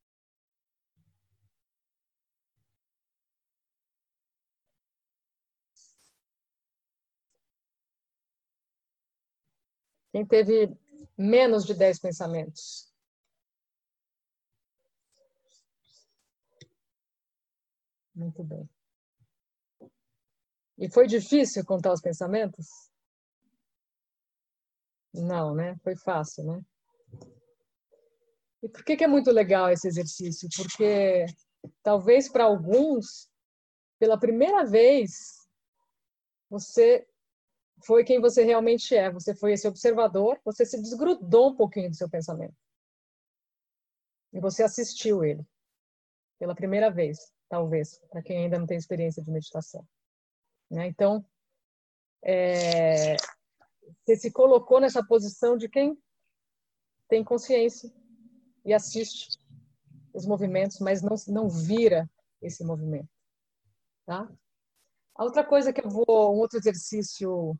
Quem 10.11 10.23
teve 10.23 10.77
menos 11.19 11.65
de 11.65 11.73
10 11.73 11.99
pensamentos. 11.99 12.89
Muito 18.15 18.41
bem. 18.41 18.69
E 20.77 20.89
foi 20.89 21.07
difícil 21.07 21.65
contar 21.65 21.91
os 21.91 21.99
pensamentos? 21.99 22.67
Não, 25.13 25.53
né? 25.53 25.75
Foi 25.83 25.97
fácil, 25.97 26.45
né? 26.45 26.61
E 28.63 28.69
por 28.69 28.83
que, 28.85 28.95
que 28.95 29.03
é 29.03 29.07
muito 29.07 29.29
legal 29.29 29.69
esse 29.69 29.89
exercício? 29.89 30.47
Porque 30.55 31.25
talvez 31.83 32.31
para 32.31 32.45
alguns, 32.45 33.29
pela 33.99 34.17
primeira 34.17 34.65
vez, 34.65 35.11
você 36.49 37.05
foi 37.83 38.03
quem 38.03 38.19
você 38.19 38.43
realmente 38.43 38.95
é. 38.95 39.11
Você 39.11 39.35
foi 39.35 39.53
esse 39.53 39.67
observador, 39.67 40.39
você 40.43 40.65
se 40.65 40.81
desgrudou 40.81 41.51
um 41.51 41.55
pouquinho 41.55 41.89
do 41.89 41.95
seu 41.95 42.09
pensamento. 42.09 42.55
E 44.33 44.39
você 44.39 44.63
assistiu 44.63 45.23
ele. 45.23 45.45
Pela 46.37 46.55
primeira 46.55 46.89
vez, 46.89 47.33
talvez, 47.49 47.99
para 48.09 48.21
quem 48.21 48.43
ainda 48.43 48.57
não 48.57 48.65
tem 48.65 48.77
experiência 48.77 49.21
de 49.21 49.31
meditação. 49.31 49.85
Né? 50.69 50.87
Então, 50.87 51.25
é, 52.23 53.15
você 54.05 54.15
se 54.15 54.31
colocou 54.31 54.79
nessa 54.79 55.05
posição 55.05 55.57
de 55.57 55.67
quem 55.67 55.97
tem 57.07 57.23
consciência 57.23 57.91
e 58.63 58.73
assiste 58.73 59.39
os 60.13 60.25
movimentos, 60.25 60.79
mas 60.79 61.01
não, 61.01 61.15
não 61.27 61.49
vira 61.49 62.09
esse 62.41 62.63
movimento. 62.63 63.09
Tá? 64.05 64.31
A 65.15 65.23
outra 65.23 65.43
coisa 65.43 65.73
que 65.73 65.81
eu 65.81 65.89
vou, 65.89 66.35
um 66.35 66.39
outro 66.39 66.57
exercício 66.57 67.57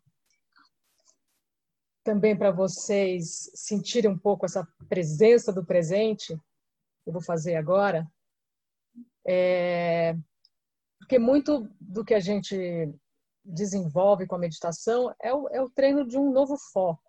também 2.09 2.35
para 2.35 2.49
vocês 2.49 3.51
sentirem 3.53 4.09
um 4.09 4.17
pouco 4.17 4.43
essa 4.43 4.67
presença 4.87 5.53
do 5.53 5.63
presente, 5.63 6.33
eu 7.05 7.13
vou 7.13 7.21
fazer 7.21 7.55
agora, 7.55 8.03
é, 9.27 10.15
porque 10.97 11.19
muito 11.19 11.69
do 11.79 12.03
que 12.03 12.15
a 12.15 12.19
gente 12.19 12.91
desenvolve 13.45 14.25
com 14.25 14.33
a 14.33 14.39
meditação 14.39 15.13
é 15.21 15.31
o, 15.31 15.47
é 15.49 15.61
o 15.61 15.69
treino 15.69 16.03
de 16.03 16.17
um 16.17 16.31
novo 16.31 16.57
foco. 16.73 17.03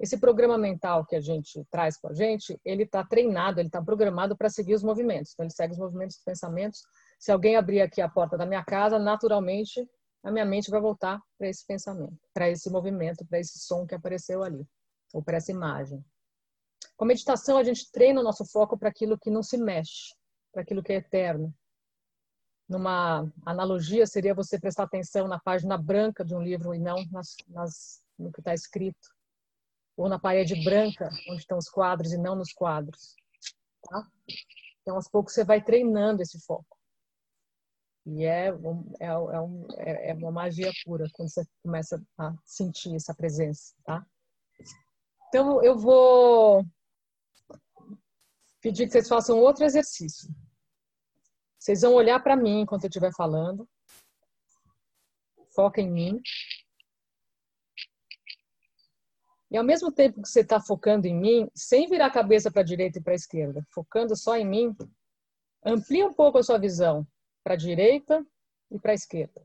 Esse 0.00 0.18
programa 0.18 0.58
mental 0.58 1.06
que 1.06 1.14
a 1.14 1.20
gente 1.20 1.64
traz 1.70 1.96
com 1.96 2.08
a 2.08 2.12
gente, 2.12 2.60
ele 2.64 2.82
está 2.82 3.04
treinado, 3.04 3.60
ele 3.60 3.68
está 3.68 3.80
programado 3.80 4.36
para 4.36 4.50
seguir 4.50 4.74
os 4.74 4.82
movimentos. 4.82 5.34
Então, 5.34 5.44
ele 5.44 5.54
segue 5.54 5.72
os 5.72 5.78
movimentos 5.78 6.16
dos 6.16 6.24
pensamentos. 6.24 6.80
Se 7.16 7.30
alguém 7.30 7.54
abrir 7.54 7.80
aqui 7.80 8.02
a 8.02 8.08
porta 8.08 8.36
da 8.36 8.44
minha 8.44 8.64
casa, 8.64 8.98
naturalmente 8.98 9.88
a 10.26 10.32
minha 10.32 10.44
mente 10.44 10.72
vai 10.72 10.80
voltar 10.80 11.22
para 11.38 11.48
esse 11.48 11.64
pensamento, 11.64 12.18
para 12.34 12.50
esse 12.50 12.68
movimento, 12.68 13.24
para 13.24 13.38
esse 13.38 13.60
som 13.60 13.86
que 13.86 13.94
apareceu 13.94 14.42
ali, 14.42 14.66
ou 15.14 15.22
para 15.22 15.36
essa 15.36 15.52
imagem. 15.52 16.04
Com 16.96 17.04
a 17.04 17.08
meditação, 17.08 17.56
a 17.56 17.62
gente 17.62 17.88
treina 17.92 18.20
o 18.20 18.24
nosso 18.24 18.44
foco 18.44 18.76
para 18.76 18.88
aquilo 18.88 19.16
que 19.16 19.30
não 19.30 19.40
se 19.40 19.56
mexe, 19.56 20.12
para 20.52 20.62
aquilo 20.62 20.82
que 20.82 20.92
é 20.92 20.96
eterno. 20.96 21.54
Numa 22.68 23.32
analogia, 23.44 24.04
seria 24.04 24.34
você 24.34 24.58
prestar 24.58 24.82
atenção 24.82 25.28
na 25.28 25.38
página 25.38 25.78
branca 25.78 26.24
de 26.24 26.34
um 26.34 26.42
livro 26.42 26.74
e 26.74 26.78
não 26.80 27.06
nas, 27.12 27.36
nas, 27.46 28.02
no 28.18 28.32
que 28.32 28.40
está 28.40 28.52
escrito. 28.52 29.08
Ou 29.96 30.08
na 30.08 30.18
parede 30.18 30.60
branca, 30.64 31.08
onde 31.30 31.42
estão 31.42 31.56
os 31.56 31.68
quadros 31.68 32.12
e 32.12 32.18
não 32.18 32.34
nos 32.34 32.52
quadros. 32.52 33.14
Tá? 33.88 34.04
Então, 34.82 34.96
aos 34.96 35.08
poucos, 35.08 35.34
você 35.34 35.44
vai 35.44 35.62
treinando 35.62 36.20
esse 36.20 36.40
foco. 36.40 36.75
E 38.06 38.24
é, 38.24 38.46
é, 38.46 39.06
é, 39.06 39.18
um, 39.40 39.66
é, 39.78 40.10
é 40.10 40.14
uma 40.14 40.30
magia 40.30 40.70
pura 40.84 41.08
quando 41.12 41.28
você 41.28 41.44
começa 41.60 42.00
a 42.16 42.32
sentir 42.44 42.94
essa 42.94 43.12
presença, 43.12 43.74
tá? 43.84 44.06
Então, 45.28 45.60
eu 45.64 45.76
vou 45.76 46.64
pedir 48.62 48.86
que 48.86 48.92
vocês 48.92 49.08
façam 49.08 49.40
outro 49.40 49.64
exercício. 49.64 50.32
Vocês 51.58 51.80
vão 51.80 51.94
olhar 51.94 52.22
para 52.22 52.36
mim 52.36 52.60
enquanto 52.60 52.84
eu 52.84 52.88
estiver 52.88 53.12
falando. 53.12 53.68
Foca 55.52 55.80
em 55.80 55.90
mim. 55.90 56.20
E 59.50 59.56
ao 59.56 59.64
mesmo 59.64 59.90
tempo 59.90 60.22
que 60.22 60.28
você 60.28 60.40
está 60.40 60.60
focando 60.60 61.08
em 61.08 61.14
mim, 61.14 61.50
sem 61.56 61.88
virar 61.88 62.06
a 62.06 62.12
cabeça 62.12 62.52
para 62.52 62.60
a 62.60 62.64
direita 62.64 63.00
e 63.00 63.02
para 63.02 63.14
a 63.14 63.16
esquerda, 63.16 63.66
focando 63.74 64.16
só 64.16 64.36
em 64.36 64.46
mim, 64.46 64.76
amplia 65.64 66.06
um 66.06 66.14
pouco 66.14 66.38
a 66.38 66.42
sua 66.42 66.58
visão 66.58 67.04
para 67.46 67.54
a 67.54 67.56
direita 67.56 68.26
e 68.72 68.76
para 68.76 68.90
a 68.90 68.94
esquerda, 68.96 69.40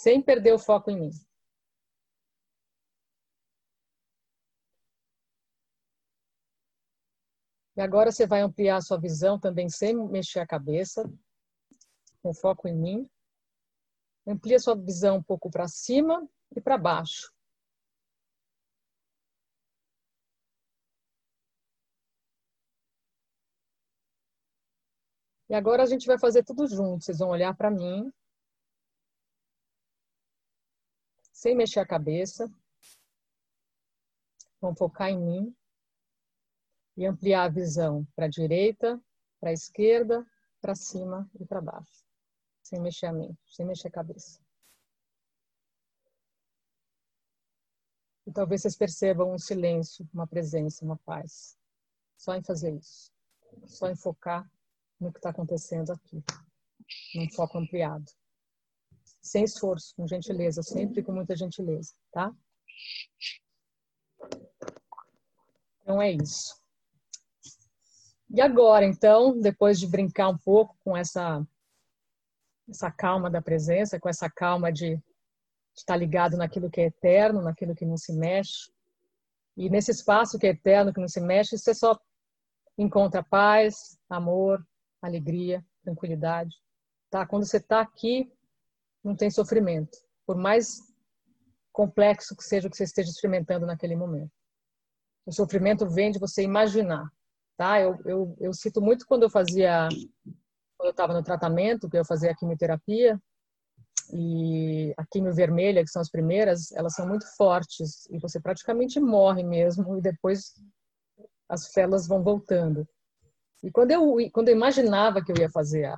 sem 0.00 0.22
perder 0.22 0.54
o 0.54 0.58
foco 0.58 0.90
em 0.90 0.98
mim. 0.98 1.10
E 7.76 7.82
agora 7.82 8.10
você 8.10 8.26
vai 8.26 8.40
ampliar 8.40 8.78
a 8.78 8.80
sua 8.80 8.98
visão 8.98 9.38
também 9.38 9.68
sem 9.68 9.94
mexer 10.08 10.38
a 10.38 10.46
cabeça, 10.46 11.04
com 12.22 12.32
foco 12.32 12.66
em 12.68 12.74
mim. 12.74 13.10
Amplia 14.26 14.58
sua 14.58 14.74
visão 14.74 15.18
um 15.18 15.22
pouco 15.22 15.50
para 15.50 15.68
cima 15.68 16.26
e 16.56 16.60
para 16.60 16.78
baixo. 16.78 17.33
E 25.48 25.54
agora 25.54 25.82
a 25.82 25.86
gente 25.86 26.06
vai 26.06 26.18
fazer 26.18 26.42
tudo 26.42 26.66
junto. 26.66 27.04
Vocês 27.04 27.18
vão 27.18 27.28
olhar 27.28 27.54
para 27.54 27.70
mim, 27.70 28.10
sem 31.32 31.54
mexer 31.54 31.80
a 31.80 31.86
cabeça. 31.86 32.50
Vão 34.60 34.74
focar 34.74 35.10
em 35.10 35.20
mim 35.20 35.56
e 36.96 37.06
ampliar 37.06 37.44
a 37.44 37.48
visão 37.48 38.06
para 38.16 38.26
a 38.26 38.30
direita, 38.30 38.98
para 39.38 39.50
a 39.50 39.52
esquerda, 39.52 40.26
para 40.60 40.74
cima 40.74 41.28
e 41.38 41.44
para 41.44 41.60
baixo, 41.60 42.06
sem 42.62 42.80
mexer 42.80 43.06
a 43.06 43.12
mente, 43.12 43.38
sem 43.46 43.66
mexer 43.66 43.88
a 43.88 43.90
cabeça. 43.90 44.40
E 48.26 48.32
talvez 48.32 48.62
vocês 48.62 48.74
percebam 48.74 49.30
um 49.30 49.38
silêncio, 49.38 50.08
uma 50.14 50.26
presença, 50.26 50.82
uma 50.82 50.96
paz. 50.96 51.58
Só 52.16 52.34
em 52.34 52.42
fazer 52.42 52.74
isso. 52.74 53.12
Só 53.66 53.90
em 53.90 53.96
focar 53.96 54.50
no 55.00 55.12
que 55.12 55.18
está 55.18 55.30
acontecendo 55.30 55.92
aqui, 55.92 56.22
num 57.14 57.30
foco 57.30 57.58
ampliado. 57.58 58.04
Sem 59.20 59.44
esforço, 59.44 59.94
com 59.96 60.06
gentileza, 60.06 60.62
sempre 60.62 61.02
com 61.02 61.12
muita 61.12 61.36
gentileza, 61.36 61.94
tá? 62.12 62.32
Então 65.80 66.00
é 66.00 66.12
isso. 66.12 66.54
E 68.30 68.40
agora, 68.40 68.84
então, 68.84 69.38
depois 69.38 69.78
de 69.78 69.86
brincar 69.86 70.28
um 70.28 70.38
pouco 70.38 70.76
com 70.84 70.96
essa 70.96 71.46
essa 72.68 72.90
calma 72.90 73.30
da 73.30 73.42
presença, 73.42 74.00
com 74.00 74.08
essa 74.08 74.28
calma 74.30 74.72
de, 74.72 74.96
de 74.96 75.02
estar 75.76 75.96
ligado 75.96 76.36
naquilo 76.36 76.70
que 76.70 76.80
é 76.80 76.86
eterno, 76.86 77.42
naquilo 77.42 77.74
que 77.74 77.84
não 77.84 77.96
se 77.96 78.12
mexe, 78.12 78.72
e 79.56 79.68
nesse 79.70 79.90
espaço 79.90 80.38
que 80.38 80.46
é 80.46 80.50
eterno, 80.50 80.92
que 80.92 81.00
não 81.00 81.08
se 81.08 81.20
mexe, 81.20 81.56
você 81.56 81.74
só 81.74 81.98
encontra 82.76 83.22
paz, 83.22 83.98
amor, 84.08 84.66
alegria, 85.06 85.64
tranquilidade. 85.82 86.56
Tá? 87.10 87.26
Quando 87.26 87.46
você 87.46 87.58
está 87.58 87.80
aqui, 87.80 88.32
não 89.02 89.14
tem 89.14 89.30
sofrimento, 89.30 89.96
por 90.26 90.36
mais 90.36 90.80
complexo 91.72 92.36
que 92.36 92.44
seja 92.44 92.68
o 92.68 92.70
que 92.70 92.76
você 92.76 92.84
esteja 92.84 93.10
experimentando 93.10 93.66
naquele 93.66 93.96
momento. 93.96 94.30
O 95.26 95.32
sofrimento 95.32 95.88
vem 95.88 96.10
de 96.10 96.18
você 96.18 96.42
imaginar. 96.42 97.10
Tá? 97.56 97.80
Eu, 97.80 97.98
eu, 98.04 98.36
eu 98.40 98.52
cito 98.52 98.80
muito 98.80 99.06
quando 99.06 99.24
eu 99.24 99.30
fazia, 99.30 99.88
quando 100.76 100.88
eu 100.88 100.90
estava 100.90 101.12
no 101.12 101.22
tratamento, 101.22 101.88
que 101.88 101.98
eu 101.98 102.04
fazia 102.04 102.30
a 102.30 102.36
quimioterapia, 102.36 103.20
e 104.12 104.92
a 104.96 105.04
quimio 105.06 105.32
vermelha, 105.32 105.82
que 105.82 105.90
são 105.90 106.02
as 106.02 106.10
primeiras, 106.10 106.72
elas 106.72 106.94
são 106.94 107.06
muito 107.06 107.26
fortes 107.36 108.06
e 108.10 108.18
você 108.18 108.40
praticamente 108.40 109.00
morre 109.00 109.42
mesmo 109.42 109.96
e 109.96 110.00
depois 110.00 110.54
as 111.48 111.72
células 111.72 112.06
vão 112.06 112.22
voltando. 112.22 112.86
E 113.64 113.70
quando 113.70 113.92
eu, 113.92 114.14
quando 114.30 114.50
eu 114.50 114.54
imaginava 114.54 115.24
que 115.24 115.32
eu 115.32 115.36
ia 115.38 115.48
fazer 115.48 115.86
a, 115.86 115.94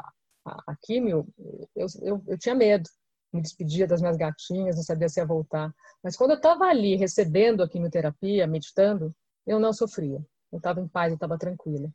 a, 0.46 0.62
a 0.68 0.76
químio, 0.80 1.26
eu, 1.74 1.86
eu, 2.00 2.22
eu 2.28 2.38
tinha 2.38 2.54
medo. 2.54 2.88
Me 3.32 3.42
despedia 3.42 3.88
das 3.88 4.00
minhas 4.00 4.16
gatinhas, 4.16 4.76
não 4.76 4.84
sabia 4.84 5.08
se 5.08 5.18
ia 5.18 5.26
voltar. 5.26 5.74
Mas 6.02 6.16
quando 6.16 6.30
eu 6.30 6.36
estava 6.36 6.66
ali 6.66 6.94
recebendo 6.94 7.64
a 7.64 7.68
quimioterapia, 7.68 8.46
meditando, 8.46 9.12
eu 9.44 9.58
não 9.58 9.72
sofria. 9.72 10.24
Eu 10.52 10.58
estava 10.58 10.80
em 10.80 10.86
paz, 10.86 11.10
eu 11.10 11.16
estava 11.16 11.36
tranquila. 11.36 11.90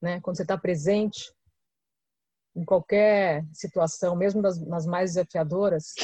Né? 0.00 0.20
Quando 0.20 0.36
você 0.36 0.42
está 0.42 0.56
presente 0.56 1.34
em 2.54 2.64
qualquer 2.64 3.44
situação, 3.52 4.14
mesmo 4.14 4.40
das, 4.40 4.64
nas 4.64 4.86
mais 4.86 5.14
desafiadoras, 5.14 5.94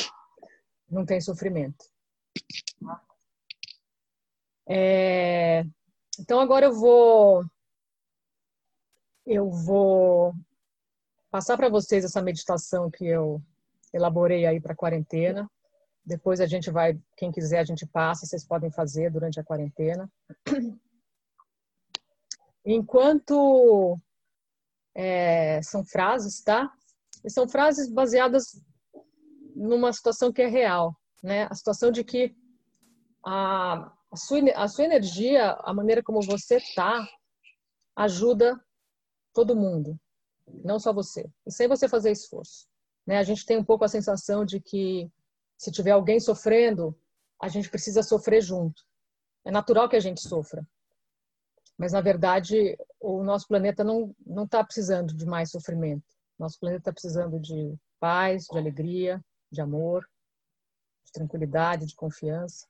não 0.91 1.07
tem 1.07 1.21
sofrimento. 1.21 1.85
É... 4.69 5.65
Então 6.19 6.41
agora 6.41 6.67
eu 6.67 6.75
vou 6.75 7.45
eu 9.27 9.51
vou 9.51 10.35
passar 11.31 11.57
para 11.57 11.69
vocês 11.69 12.05
essa 12.05 12.23
meditação 12.23 12.91
que 12.91 13.07
eu 13.07 13.43
elaborei 13.93 14.47
aí 14.47 14.61
para 14.61 14.73
a 14.73 14.77
quarentena. 14.77 15.51
Depois 16.05 16.41
a 16.41 16.47
gente 16.47 16.71
vai, 16.71 16.99
quem 17.17 17.33
quiser, 17.33 17.61
a 17.61 17.65
gente 17.65 17.87
passa, 17.87 18.27
vocês 18.27 18.47
podem 18.47 18.71
fazer 18.71 19.11
durante 19.11 19.41
a 19.41 19.45
quarentena. 19.45 20.11
Enquanto 22.65 23.99
é, 24.95 25.61
são 25.63 25.85
frases, 25.85 26.43
tá? 26.43 26.71
E 27.25 27.31
são 27.31 27.49
frases 27.49 27.91
baseadas 27.91 28.61
numa 29.57 29.93
situação 29.93 30.33
que 30.33 30.43
é 30.43 30.47
real, 30.47 30.95
né? 31.23 31.47
A 31.51 31.55
situação 31.55 31.91
de 31.91 32.05
que 32.05 32.35
a, 33.25 33.93
a, 34.11 34.17
sua, 34.17 34.39
a 34.55 34.69
sua 34.69 34.85
energia, 34.85 35.53
a 35.61 35.73
maneira 35.73 36.03
como 36.03 36.23
você 36.23 36.59
tá, 36.75 37.07
ajuda 37.97 38.63
todo 39.35 39.57
mundo, 39.57 39.99
não 40.65 40.79
só 40.79 40.93
você. 40.93 41.29
E 41.47 41.53
sem 41.53 41.69
você 41.69 41.89
fazer 41.89 42.13
esforço. 42.13 42.67
Né? 43.07 43.19
A 43.19 43.23
gente 43.23 43.45
tem 43.45 43.59
um 43.59 43.65
pouco 43.65 43.85
a 43.85 43.89
sensação 43.89 44.45
de 44.45 44.61
que 44.61 45.11
se 45.59 45.71
tiver 45.71 45.91
alguém 45.91 46.19
sofrendo, 46.21 46.97
a 47.41 47.49
gente 47.49 47.69
precisa 47.69 48.03
sofrer 48.03 48.41
junto. 48.41 48.83
É 49.45 49.51
natural 49.51 49.89
que 49.89 49.97
a 49.97 50.01
gente 50.01 50.27
sofra. 50.27 50.67
Mas, 51.77 51.93
na 51.93 52.01
verdade, 52.01 52.77
o 53.01 53.23
nosso 53.23 53.49
planeta 53.49 53.83
não 53.83 54.15
não 54.25 54.45
está 54.45 54.63
precisando 54.63 55.13
de 55.13 55.27
mais 55.27 55.51
sofrimento. 55.51 56.05
Nosso 56.39 56.59
planeta 56.59 56.83
está 56.83 56.93
precisando 56.93 57.39
de 57.41 57.77
paz, 57.99 58.45
de 58.45 58.57
alegria, 58.57 59.23
de 59.51 59.61
amor, 59.61 60.09
de 61.05 61.13
tranquilidade, 61.13 61.87
de 61.87 61.95
confiança. 61.97 62.67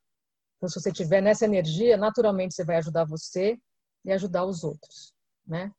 Então, 0.57 0.69
se 0.69 0.81
você 0.81 0.91
tiver 0.91 1.21
nessa 1.21 1.45
energia, 1.45 1.97
naturalmente 1.97 2.55
você 2.55 2.65
vai 2.65 2.77
ajudar 2.77 3.05
você 3.05 3.59
e 4.05 4.13
ajudar 4.13 4.45
os 4.45 4.65
outros, 4.65 5.15
né? 5.47 5.71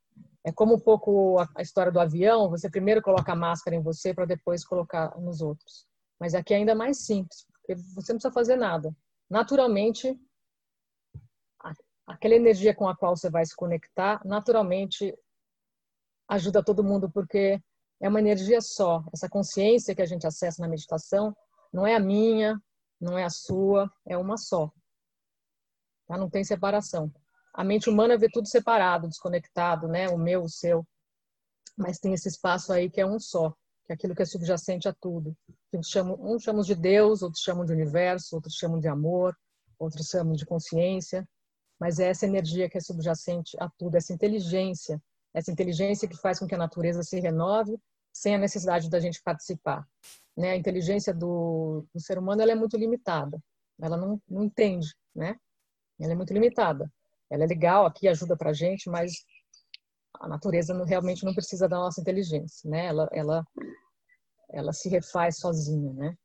É 0.45 0.51
como 0.51 0.75
um 0.75 0.79
pouco 0.79 1.39
a, 1.39 1.61
história 1.61 1.91
do 1.91 1.99
avião, 1.99 2.49
você 2.51 2.69
primeiro 2.69 3.01
coloca 3.01 3.31
a 3.31 3.35
máscara 3.35 3.75
em 3.75 3.81
você 3.81 4.13
para 4.13 4.25
depois 4.25 4.63
colocar 4.63 5.19
nos 5.19 5.41
outros. 5.41 5.87
Mas 6.19 6.35
aqui 6.35 6.53
é 6.53 6.57
ainda 6.57 6.75
mais 6.75 6.99
simples, 6.99 7.47
porque 7.51 7.73
você 7.73 8.13
não 8.13 8.19
precisa 8.19 8.31
fazer 8.31 8.55
nada. 8.55 8.95
Naturalmente, 9.27 10.15
aquela 12.05 12.35
energia 12.35 12.75
com 12.75 12.87
a 12.87 12.95
qual 12.95 13.17
você 13.17 13.27
vai 13.27 13.43
se 13.43 13.55
conectar, 13.55 14.21
naturalmente 14.23 15.17
ajuda 16.29 16.63
todo 16.63 16.83
mundo, 16.83 17.09
porque 17.11 17.59
é 17.99 18.07
uma 18.07 18.19
energia 18.19 18.61
só. 18.61 19.03
Essa 19.11 19.27
consciência 19.27 19.95
que 19.95 20.01
a 20.03 20.05
gente 20.05 20.27
acessa 20.27 20.61
na 20.61 20.67
meditação 20.67 21.35
não 21.73 21.87
é 21.87 21.95
a 21.95 21.99
minha, 21.99 22.61
não 23.01 23.17
é 23.17 23.23
a 23.23 23.31
sua, 23.31 23.91
é 24.05 24.15
uma 24.15 24.37
só. 24.37 24.71
Tá? 26.07 26.17
Não 26.17 26.29
tem 26.29 26.43
separação. 26.43 27.11
A 27.55 27.63
mente 27.63 27.89
humana 27.89 28.17
vê 28.17 28.27
tudo 28.29 28.49
separado, 28.49 29.07
desconectado, 29.07 29.87
né? 29.87 30.09
O 30.09 30.17
meu, 30.17 30.43
o 30.43 30.49
seu. 30.49 30.85
Mas 31.77 31.99
tem 31.99 32.13
esse 32.13 32.27
espaço 32.27 32.73
aí 32.73 32.89
que 32.89 32.99
é 32.99 33.05
um 33.05 33.17
só, 33.17 33.51
que 33.85 33.93
é 33.93 33.95
aquilo 33.95 34.13
que 34.13 34.21
é 34.21 34.25
subjacente 34.25 34.89
a 34.89 34.93
tudo. 34.93 35.33
Uns 35.73 35.87
chamam, 35.87 36.17
uns 36.19 36.43
chamam 36.43 36.61
de 36.61 36.75
Deus, 36.75 37.21
outros 37.21 37.41
chamam 37.41 37.63
de 37.65 37.71
universo, 37.71 38.35
outros 38.35 38.55
chamam 38.55 38.77
de 38.77 38.89
amor, 38.89 39.33
outros 39.79 40.09
chamam 40.09 40.33
de 40.33 40.45
consciência. 40.45 41.25
Mas 41.79 41.97
é 41.97 42.09
essa 42.09 42.25
energia 42.25 42.69
que 42.69 42.77
é 42.77 42.81
subjacente 42.81 43.55
a 43.57 43.69
tudo, 43.77 43.95
essa 43.95 44.11
inteligência, 44.11 45.01
essa 45.33 45.49
inteligência 45.49 46.09
que 46.09 46.17
faz 46.17 46.39
com 46.39 46.47
que 46.47 46.55
a 46.55 46.57
natureza 46.57 47.03
se 47.03 47.21
renove 47.21 47.77
sem 48.13 48.35
a 48.35 48.37
necessidade 48.37 48.89
da 48.89 48.99
gente 48.99 49.21
participar. 49.23 49.87
Né? 50.35 50.51
A 50.51 50.55
inteligência 50.57 51.13
do, 51.13 51.85
do 51.93 52.01
ser 52.01 52.17
humano 52.17 52.41
é 52.41 52.55
muito 52.55 52.75
limitada, 52.75 53.41
ela 53.81 53.95
não, 53.95 54.21
não 54.29 54.43
entende, 54.43 54.93
né? 55.13 55.37
Ela 55.99 56.13
é 56.13 56.15
muito 56.15 56.33
limitada 56.33 56.89
ela 57.35 57.43
é 57.43 57.47
legal 57.47 57.85
aqui, 57.85 58.07
ajuda 58.07 58.35
para 58.35 58.51
a 58.51 58.53
gente, 58.53 58.89
mas 58.89 59.25
a 60.19 60.27
natureza 60.27 60.73
não, 60.73 60.85
realmente 60.85 61.25
não 61.25 61.33
precisa 61.33 61.67
da 61.67 61.77
nossa 61.77 61.99
inteligência, 61.99 62.69
né? 62.69 62.85
Ela, 62.87 63.09
ela, 63.11 63.47
ela 64.49 64.73
se 64.73 64.87
refaz 64.87 65.37
sozinha, 65.37 65.93
né? 65.93 66.17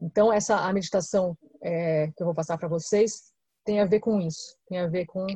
Então, 0.00 0.32
essa 0.32 0.56
a 0.56 0.72
meditação 0.72 1.36
é, 1.62 2.10
que 2.12 2.22
eu 2.22 2.26
vou 2.26 2.34
passar 2.34 2.56
para 2.56 2.68
vocês 2.68 3.32
tem 3.64 3.80
a 3.80 3.84
ver 3.84 4.00
com 4.00 4.18
isso, 4.18 4.56
tem 4.66 4.78
a 4.78 4.86
ver 4.86 5.04
com 5.04 5.26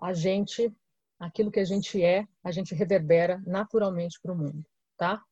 a 0.00 0.14
gente, 0.14 0.74
aquilo 1.18 1.50
que 1.50 1.60
a 1.60 1.64
gente 1.64 2.02
é, 2.02 2.26
a 2.42 2.50
gente 2.50 2.74
reverbera 2.74 3.42
naturalmente 3.46 4.18
para 4.22 4.32
o 4.32 4.36
mundo, 4.36 4.64
tá? 4.96 5.22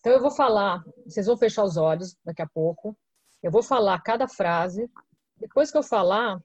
Então, 0.00 0.12
eu 0.12 0.20
vou 0.20 0.32
falar, 0.32 0.82
vocês 1.06 1.26
vão 1.26 1.36
fechar 1.36 1.62
os 1.62 1.76
olhos 1.76 2.16
daqui 2.24 2.42
a 2.42 2.48
pouco, 2.48 2.98
eu 3.40 3.52
vou 3.52 3.62
falar 3.62 4.02
cada 4.02 4.26
frase, 4.26 4.90
depois 5.36 5.70
que 5.70 5.78
eu 5.78 5.82
falar, 5.82 6.42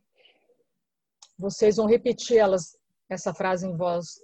vocês 1.37 1.75
vão 1.77 1.85
repetir 1.85 2.37
elas, 2.37 2.77
essa 3.09 3.33
frase 3.33 3.67
em 3.67 3.75
voz, 3.75 4.19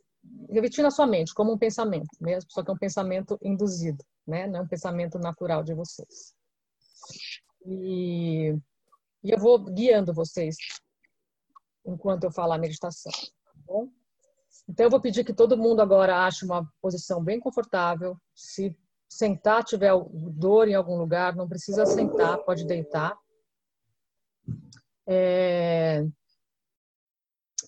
repetir 0.49 0.84
na 0.84 0.91
sua 0.91 1.06
mente, 1.06 1.34
como 1.34 1.54
um 1.54 1.58
pensamento 1.58 2.10
mesmo, 2.19 2.49
só 2.52 2.63
que 2.63 2.71
é 2.71 2.73
um 2.73 2.78
pensamento 2.78 3.38
induzido, 3.41 4.04
né? 4.26 4.47
Não 4.47 4.60
é 4.60 4.63
um 4.63 4.67
pensamento 4.67 5.19
natural 5.19 5.63
de 5.63 5.73
vocês. 5.73 6.34
E, 7.65 8.56
e 9.23 9.32
eu 9.32 9.38
vou 9.38 9.60
guiando 9.60 10.13
vocês 10.13 10.56
enquanto 11.86 12.23
eu 12.23 12.32
falar 12.32 12.56
a 12.56 12.60
meditação, 12.60 13.12
tá 13.12 13.54
bom? 13.65 13.89
Então 14.67 14.86
eu 14.86 14.89
vou 14.89 15.02
pedir 15.02 15.23
que 15.23 15.34
todo 15.34 15.58
mundo 15.58 15.82
agora 15.82 16.26
ache 16.26 16.45
uma 16.45 16.65
posição 16.82 17.21
bem 17.21 17.39
confortável. 17.39 18.17
Se 18.34 18.76
sentar 19.10 19.63
tiver 19.63 19.91
dor 20.12 20.67
em 20.67 20.76
algum 20.76 20.97
lugar, 20.97 21.36
não 21.36 21.47
precisa 21.47 21.86
sentar, 21.86 22.38
pode 22.39 22.65
deitar. 22.65 23.17
É, 25.06 26.06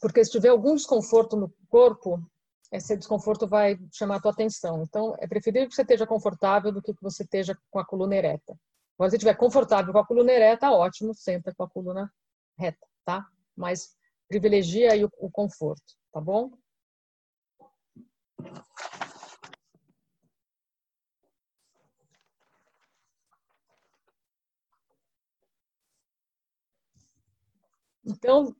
porque 0.06 0.24
se 0.24 0.30
tiver 0.30 0.50
algum 0.50 0.76
desconforto 0.76 1.36
no 1.36 1.52
corpo, 1.68 2.24
esse 2.72 2.96
desconforto 2.96 3.48
vai 3.48 3.76
chamar 3.91 4.18
a 4.18 4.22
tua 4.22 4.30
atenção. 4.30 4.84
Então, 4.84 5.15
é 5.18 5.28
preferível 5.28 5.68
que 5.68 5.74
você 5.74 5.82
esteja 5.82 6.06
confortável 6.06 6.72
do 6.72 6.80
que 6.80 6.94
que 6.94 7.02
você 7.02 7.24
esteja 7.24 7.58
com 7.72 7.80
a 7.80 7.86
coluna 7.86 8.15
ereta. 8.15 8.56
Agora, 8.96 9.10
se 9.10 9.15
estiver 9.15 9.34
confortável 9.34 9.91
com 9.91 9.98
a 9.98 10.06
coluna 10.06 10.32
ereta, 10.32 10.70
ótimo, 10.70 11.12
senta 11.15 11.52
com 11.56 11.63
a 11.63 11.70
coluna 11.72 12.08
reta, 12.56 12.86
tá? 13.04 13.26
Mas 13.56 13.98
privilegia 14.28 14.94
aí 14.94 15.04
o, 15.04 15.10
o 15.18 15.32
conforto, 15.32 15.96
tá 16.13 16.22
bom? 16.22 16.52
Então, 28.06 28.56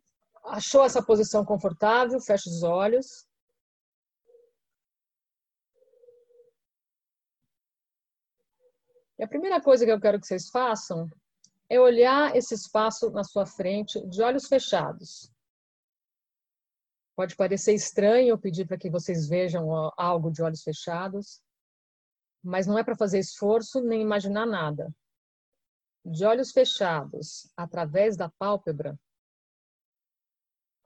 Achou 0.46 0.84
essa 0.84 1.04
posição 1.04 1.44
confortável? 1.44 2.20
Feche 2.20 2.50
os 2.50 2.62
olhos. 2.62 3.28
E 9.18 9.24
a 9.24 9.28
primeira 9.28 9.62
coisa 9.62 9.86
que 9.86 9.92
eu 9.92 10.00
quero 10.00 10.20
que 10.20 10.28
vocês 10.28 10.50
façam 10.50 11.10
é 11.70 11.80
olhar 11.80 12.36
esse 12.36 12.54
espaço 12.54 13.10
na 13.12 13.24
sua 13.24 13.46
frente 13.46 14.06
de 14.08 14.22
olhos 14.22 14.48
fechados. 14.48 15.32
Pode 17.16 17.36
parecer 17.36 17.74
estranho 17.74 18.30
eu 18.30 18.38
pedir 18.38 18.68
para 18.68 18.78
que 18.78 18.90
vocês 18.90 19.28
vejam 19.28 19.72
algo 19.98 20.30
de 20.30 20.44
olhos 20.44 20.62
fechados, 20.62 21.42
mas 22.44 22.68
não 22.68 22.78
é 22.78 22.84
para 22.84 22.98
fazer 22.98 23.20
esforço 23.20 23.82
nem 23.82 24.02
imaginar 24.02 24.46
nada. 24.46 24.94
De 26.04 26.26
olhos 26.26 26.52
fechados, 26.52 27.50
através 27.58 28.16
da 28.18 28.30
pálpebra, 28.30 29.00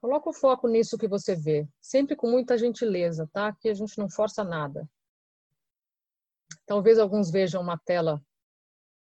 Coloca 0.01 0.29
o 0.29 0.33
foco 0.33 0.67
nisso 0.67 0.97
que 0.97 1.07
você 1.07 1.35
vê, 1.35 1.67
sempre 1.81 2.15
com 2.15 2.29
muita 2.29 2.57
gentileza, 2.57 3.29
tá? 3.33 3.53
Que 3.53 3.69
a 3.69 3.73
gente 3.73 3.97
não 3.97 4.09
força 4.09 4.43
nada. 4.43 4.89
Talvez 6.65 6.97
alguns 6.97 7.29
vejam 7.29 7.62
uma 7.62 7.77
tela 7.77 8.21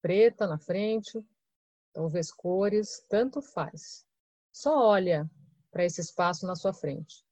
preta 0.00 0.46
na 0.46 0.58
frente, 0.58 1.22
talvez 1.92 2.32
cores, 2.32 3.04
tanto 3.08 3.42
faz. 3.42 4.06
Só 4.52 4.86
olha 4.86 5.30
para 5.70 5.84
esse 5.84 6.00
espaço 6.00 6.46
na 6.46 6.54
sua 6.54 6.72
frente. 6.72 7.26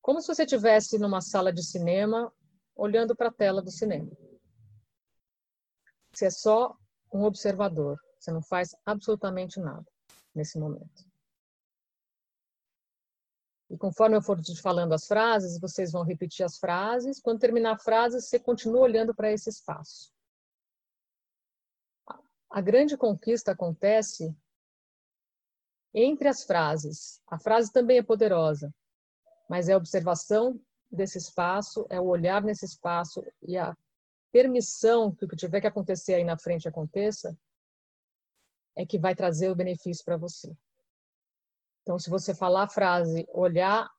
Como 0.00 0.20
se 0.20 0.28
você 0.28 0.44
estivesse 0.44 0.98
numa 0.98 1.20
sala 1.20 1.52
de 1.52 1.64
cinema, 1.64 2.32
olhando 2.76 3.16
para 3.16 3.28
a 3.28 3.32
tela 3.32 3.60
do 3.60 3.70
cinema. 3.70 4.10
Você 6.12 6.26
é 6.26 6.30
só 6.30 6.76
um 7.12 7.24
observador, 7.24 7.98
você 8.18 8.30
não 8.30 8.42
faz 8.42 8.70
absolutamente 8.86 9.58
nada 9.58 9.86
nesse 10.34 10.58
momento. 10.58 11.09
E 13.70 13.78
conforme 13.78 14.16
eu 14.16 14.22
for 14.22 14.36
falando 14.60 14.92
as 14.92 15.06
frases, 15.06 15.60
vocês 15.60 15.92
vão 15.92 16.02
repetir 16.02 16.44
as 16.44 16.58
frases. 16.58 17.20
Quando 17.20 17.38
terminar 17.38 17.74
a 17.74 17.78
frase, 17.78 18.20
você 18.20 18.38
continua 18.38 18.80
olhando 18.80 19.14
para 19.14 19.30
esse 19.30 19.48
espaço. 19.48 20.12
A 22.50 22.60
grande 22.60 22.96
conquista 22.96 23.52
acontece 23.52 24.36
entre 25.94 26.26
as 26.26 26.42
frases. 26.42 27.22
A 27.28 27.38
frase 27.38 27.72
também 27.72 27.98
é 27.98 28.02
poderosa, 28.02 28.74
mas 29.48 29.68
é 29.68 29.74
a 29.74 29.76
observação 29.76 30.60
desse 30.90 31.18
espaço, 31.18 31.86
é 31.88 32.00
o 32.00 32.06
olhar 32.06 32.42
nesse 32.42 32.64
espaço 32.64 33.24
e 33.40 33.56
a 33.56 33.76
permissão 34.32 35.14
que 35.14 35.24
o 35.24 35.28
que 35.28 35.36
tiver 35.36 35.60
que 35.60 35.66
acontecer 35.68 36.14
aí 36.14 36.24
na 36.24 36.36
frente 36.36 36.68
aconteça, 36.68 37.38
é 38.76 38.84
que 38.84 38.98
vai 38.98 39.14
trazer 39.14 39.48
o 39.48 39.54
benefício 39.54 40.04
para 40.04 40.16
você. 40.16 40.56
Então, 41.90 41.98
se 41.98 42.08
você 42.08 42.32
falar 42.32 42.62
a 42.62 42.68
frase, 42.68 43.26
olhar, 43.32 43.90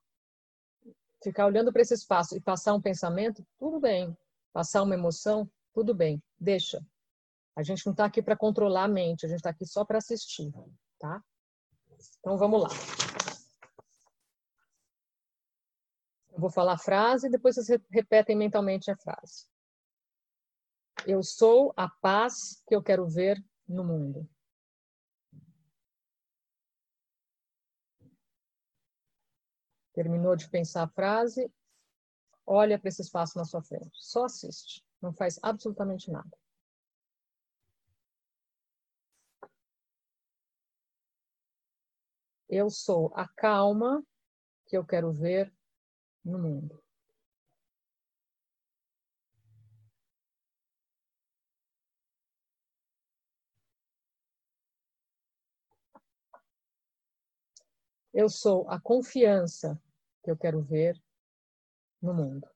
ficar 1.21 1.45
olhando 1.45 1.73
para 1.73 1.81
esse 1.81 1.93
espaço 1.93 2.37
e 2.37 2.39
passar 2.39 2.73
um 2.73 2.79
pensamento, 2.79 3.45
tudo 3.59 3.81
bem. 3.81 4.17
Passar 4.53 4.81
uma 4.81 4.93
emoção, 4.93 5.51
tudo 5.73 5.93
bem. 5.93 6.23
Deixa. 6.39 6.81
A 7.53 7.61
gente 7.61 7.85
não 7.85 7.91
está 7.91 8.05
aqui 8.05 8.21
para 8.21 8.37
controlar 8.37 8.85
a 8.85 8.87
mente, 8.87 9.25
a 9.25 9.27
gente 9.27 9.39
está 9.39 9.49
aqui 9.49 9.65
só 9.65 9.83
para 9.83 9.97
assistir, 9.97 10.53
tá? 10.97 11.21
Então, 12.19 12.37
vamos 12.37 12.61
lá. 12.61 12.69
Eu 16.31 16.39
vou 16.39 16.49
falar 16.49 16.75
a 16.75 16.77
frase 16.77 17.27
e 17.27 17.29
depois 17.29 17.57
vocês 17.57 17.77
repetem 17.91 18.37
mentalmente 18.37 18.89
a 18.89 18.95
frase. 18.95 19.49
Eu 21.05 21.21
sou 21.21 21.73
a 21.75 21.89
paz 21.89 22.63
que 22.65 22.73
eu 22.73 22.81
quero 22.81 23.05
ver 23.05 23.43
no 23.67 23.83
mundo. 23.83 24.29
Terminou 30.01 30.35
de 30.35 30.49
pensar 30.49 30.81
a 30.81 30.87
frase? 30.87 31.53
Olha 32.43 32.79
para 32.79 32.89
esse 32.89 33.03
espaço 33.03 33.37
na 33.37 33.45
sua 33.45 33.61
frente. 33.61 33.91
Só 33.93 34.25
assiste. 34.25 34.83
Não 34.99 35.13
faz 35.13 35.39
absolutamente 35.43 36.09
nada. 36.09 36.35
Eu 42.49 42.71
sou 42.71 43.11
a 43.13 43.27
calma 43.27 44.03
que 44.65 44.75
eu 44.75 44.83
quero 44.83 45.13
ver 45.13 45.53
no 46.25 46.39
mundo. 46.39 46.83
Eu 58.11 58.27
sou 58.29 58.67
a 58.67 58.81
confiança 58.81 59.79
que 60.23 60.31
eu 60.31 60.37
quero 60.37 60.61
ver 60.61 60.95
no 62.01 62.13
mundo. 62.13 62.47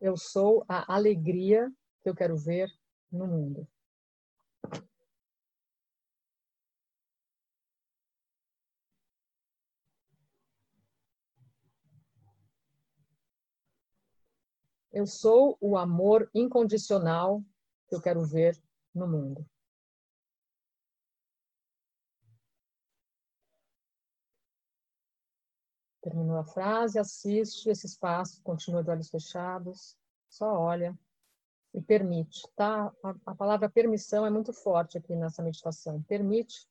Eu 0.00 0.16
sou 0.16 0.64
a 0.68 0.92
alegria 0.94 1.70
que 2.02 2.08
eu 2.08 2.14
quero 2.14 2.36
ver 2.36 2.68
no 3.12 3.26
mundo. 3.26 3.66
Eu 14.98 15.06
sou 15.06 15.56
o 15.60 15.76
amor 15.76 16.28
incondicional 16.34 17.40
que 17.86 17.94
eu 17.94 18.02
quero 18.02 18.24
ver 18.24 18.60
no 18.92 19.06
mundo. 19.06 19.48
Terminou 26.02 26.36
a 26.36 26.44
frase, 26.44 26.98
assiste 26.98 27.68
esse 27.70 27.86
espaço, 27.86 28.42
continua 28.42 28.82
de 28.82 28.90
olhos 28.90 29.08
fechados, 29.08 29.96
só 30.28 30.52
olha 30.52 30.98
e 31.72 31.80
permite, 31.80 32.42
tá? 32.56 32.92
A, 33.04 33.14
a 33.26 33.34
palavra 33.36 33.70
permissão 33.70 34.26
é 34.26 34.30
muito 34.30 34.52
forte 34.52 34.98
aqui 34.98 35.14
nessa 35.14 35.44
meditação. 35.44 36.02
Permite 36.02 36.68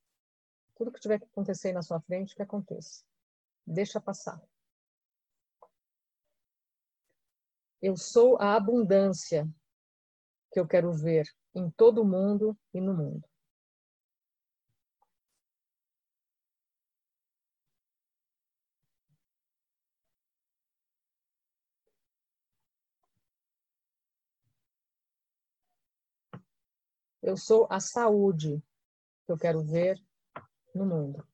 tudo 0.76 0.92
que 0.92 1.00
tiver 1.00 1.20
que 1.20 1.26
acontecer 1.32 1.72
na 1.72 1.82
sua 1.82 2.02
frente 2.02 2.36
que 2.36 2.42
aconteça. 2.42 3.06
Deixa 3.66 4.02
passar. 4.02 4.42
Eu 7.82 7.96
sou 7.96 8.38
a 8.42 8.56
abundância 8.56 9.48
que 10.52 10.60
eu 10.60 10.68
quero 10.68 10.92
ver 10.94 11.28
em 11.54 11.70
todo 11.72 12.02
o 12.02 12.06
mundo 12.06 12.58
e 12.74 12.82
no 12.82 12.94
mundo. 12.94 13.28
Eu 27.22 27.36
sou 27.36 27.68
a 27.70 27.80
saúde 27.80 28.64
que 29.26 29.32
eu 29.32 29.38
quero 29.38 29.62
ver 29.62 30.02
no 30.74 30.86
mundo. 30.86 31.28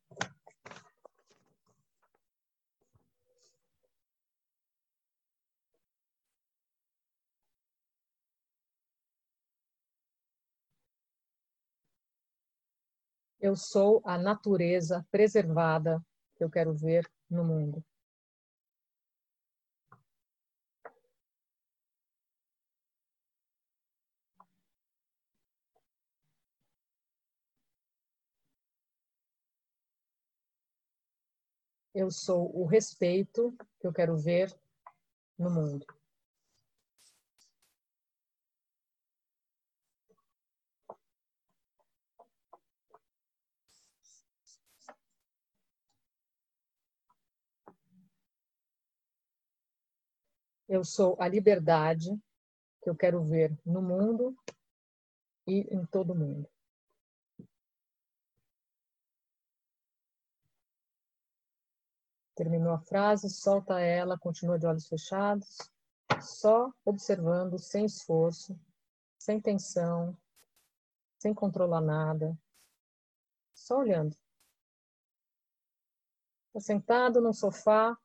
Eu 13.43 13.57
sou 13.57 14.01
a 14.05 14.17
natureza 14.17 15.05
preservada 15.11 16.01
que 16.33 16.45
eu 16.45 16.49
quero 16.49 16.73
ver 16.73 17.05
no 17.29 17.43
mundo. 17.43 17.83
Eu 31.93 32.09
sou 32.09 32.49
o 32.57 32.65
respeito 32.65 33.53
que 33.77 33.85
eu 33.85 33.91
quero 33.91 34.15
ver 34.15 34.57
no 35.37 35.49
mundo. 35.49 35.85
Eu 50.67 50.83
sou 50.83 51.15
a 51.19 51.27
liberdade 51.27 52.09
que 52.81 52.89
eu 52.89 52.95
quero 52.95 53.23
ver 53.23 53.57
no 53.65 53.81
mundo 53.81 54.35
e 55.47 55.61
em 55.73 55.85
todo 55.85 56.15
mundo. 56.15 56.49
Terminou 62.35 62.73
a 62.73 62.79
frase, 62.79 63.29
solta 63.29 63.79
ela, 63.79 64.17
continua 64.17 64.57
de 64.57 64.65
olhos 64.65 64.87
fechados, 64.87 65.57
só 66.21 66.73
observando, 66.83 67.59
sem 67.59 67.85
esforço, 67.85 68.59
sem 69.19 69.39
tensão, 69.39 70.17
sem 71.19 71.33
controlar 71.33 71.81
nada, 71.81 72.37
só 73.53 73.79
olhando. 73.79 74.17
Está 76.47 76.59
sentado 76.59 77.21
no 77.21 77.33
sofá, 77.33 77.97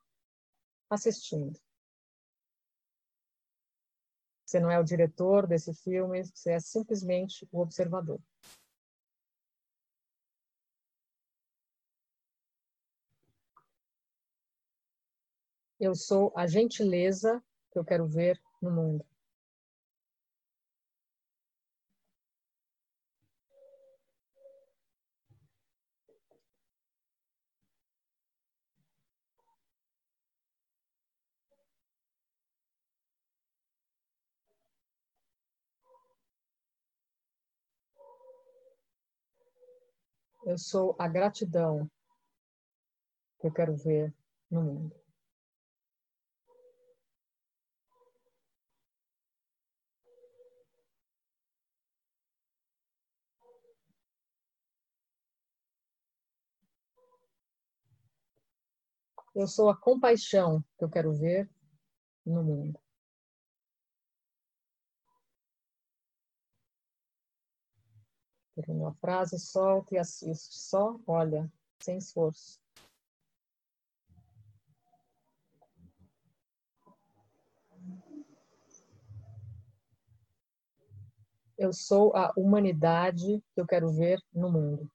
assistindo. 0.91 1.59
Você 4.49 4.59
não 4.59 4.71
é 4.71 4.81
o 4.81 4.83
diretor 4.83 5.47
desse 5.47 5.75
filme, 5.75 6.25
você 6.25 6.53
é 6.53 6.59
simplesmente 6.59 7.47
o 7.53 7.61
observador. 7.61 8.19
Eu 15.79 15.95
sou 15.95 16.33
a 16.35 16.47
gentileza 16.47 17.45
que 17.71 17.79
eu 17.79 17.85
quero 17.85 18.07
ver 18.07 18.41
no 18.63 18.71
mundo. 18.71 19.05
Eu 40.49 40.57
sou 40.57 40.97
a 40.99 41.07
gratidão 41.07 41.91
que 43.39 43.47
eu 43.47 43.53
quero 43.53 43.77
ver 43.77 44.15
no 44.51 44.63
mundo. 44.63 44.97
Eu 59.35 59.47
sou 59.47 59.69
a 59.69 59.77
compaixão 59.77 60.65
que 60.79 60.85
eu 60.87 60.89
quero 60.89 61.13
ver 61.13 61.47
no 62.25 62.43
mundo. 62.43 62.81
Terminou 68.59 68.93
frase, 68.95 69.39
solta 69.39 69.95
e 69.95 69.99
assiste. 69.99 70.59
Só 70.59 70.99
olha, 71.07 71.49
sem 71.79 71.99
esforço. 71.99 72.61
Eu 81.57 81.73
sou 81.73 82.13
a 82.17 82.33
humanidade 82.37 83.41
que 83.55 83.61
eu 83.61 83.67
quero 83.67 83.93
ver 83.93 84.21
no 84.35 84.51
mundo. 84.51 84.91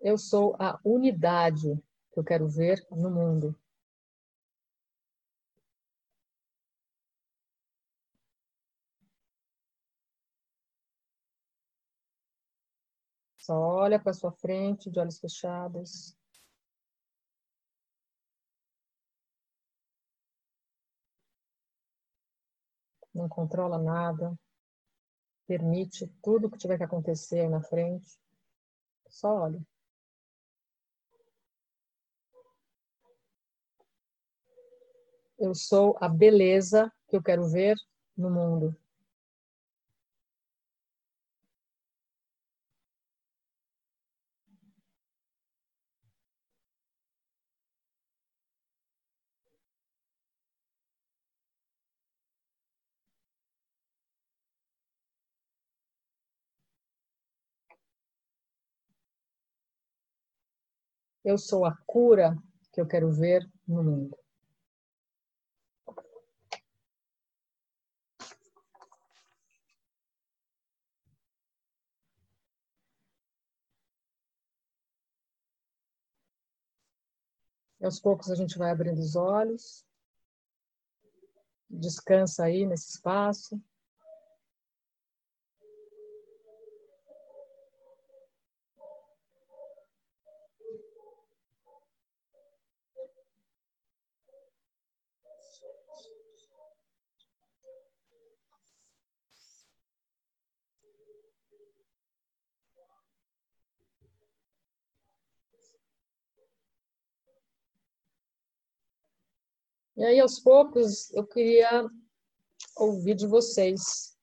Eu 0.00 0.16
sou 0.16 0.56
a 0.58 0.78
unidade 0.84 1.74
que 2.12 2.20
eu 2.20 2.24
quero 2.24 2.48
ver 2.48 2.86
no 2.90 3.10
mundo. 3.10 3.54
Só 13.36 13.54
olha 13.58 13.98
para 13.98 14.12
sua 14.12 14.30
frente, 14.30 14.90
de 14.90 15.00
olhos 15.00 15.18
fechados. 15.18 16.14
Não 23.14 23.28
controla 23.28 23.78
nada. 23.78 24.38
Permite 25.46 26.06
tudo 26.22 26.50
que 26.50 26.58
tiver 26.58 26.76
que 26.76 26.84
acontecer 26.84 27.40
aí 27.40 27.48
na 27.48 27.62
frente. 27.62 28.18
Só 29.08 29.34
olha. 29.34 29.60
Eu 35.38 35.54
sou 35.54 35.96
a 36.00 36.08
beleza 36.08 36.92
que 37.08 37.16
eu 37.16 37.22
quero 37.22 37.48
ver 37.48 37.76
no 38.16 38.30
mundo. 38.30 38.76
Eu 61.24 61.38
sou 61.38 61.64
a 61.64 61.76
cura 61.86 62.36
que 62.72 62.80
eu 62.80 62.86
quero 62.86 63.12
ver 63.12 63.48
no 63.68 63.84
mundo. 63.84 64.16
E 77.80 77.84
aos 77.84 78.00
poucos 78.00 78.30
a 78.30 78.34
gente 78.34 78.58
vai 78.58 78.70
abrindo 78.70 78.98
os 78.98 79.14
olhos. 79.14 79.84
Descansa 81.70 82.44
aí 82.44 82.66
nesse 82.66 82.90
espaço. 82.90 83.60
E 109.98 110.04
aí, 110.04 110.20
aos 110.20 110.38
poucos, 110.38 111.12
eu 111.12 111.26
queria 111.26 111.84
ouvir 112.76 113.16
de 113.16 113.26
vocês. 113.26 114.16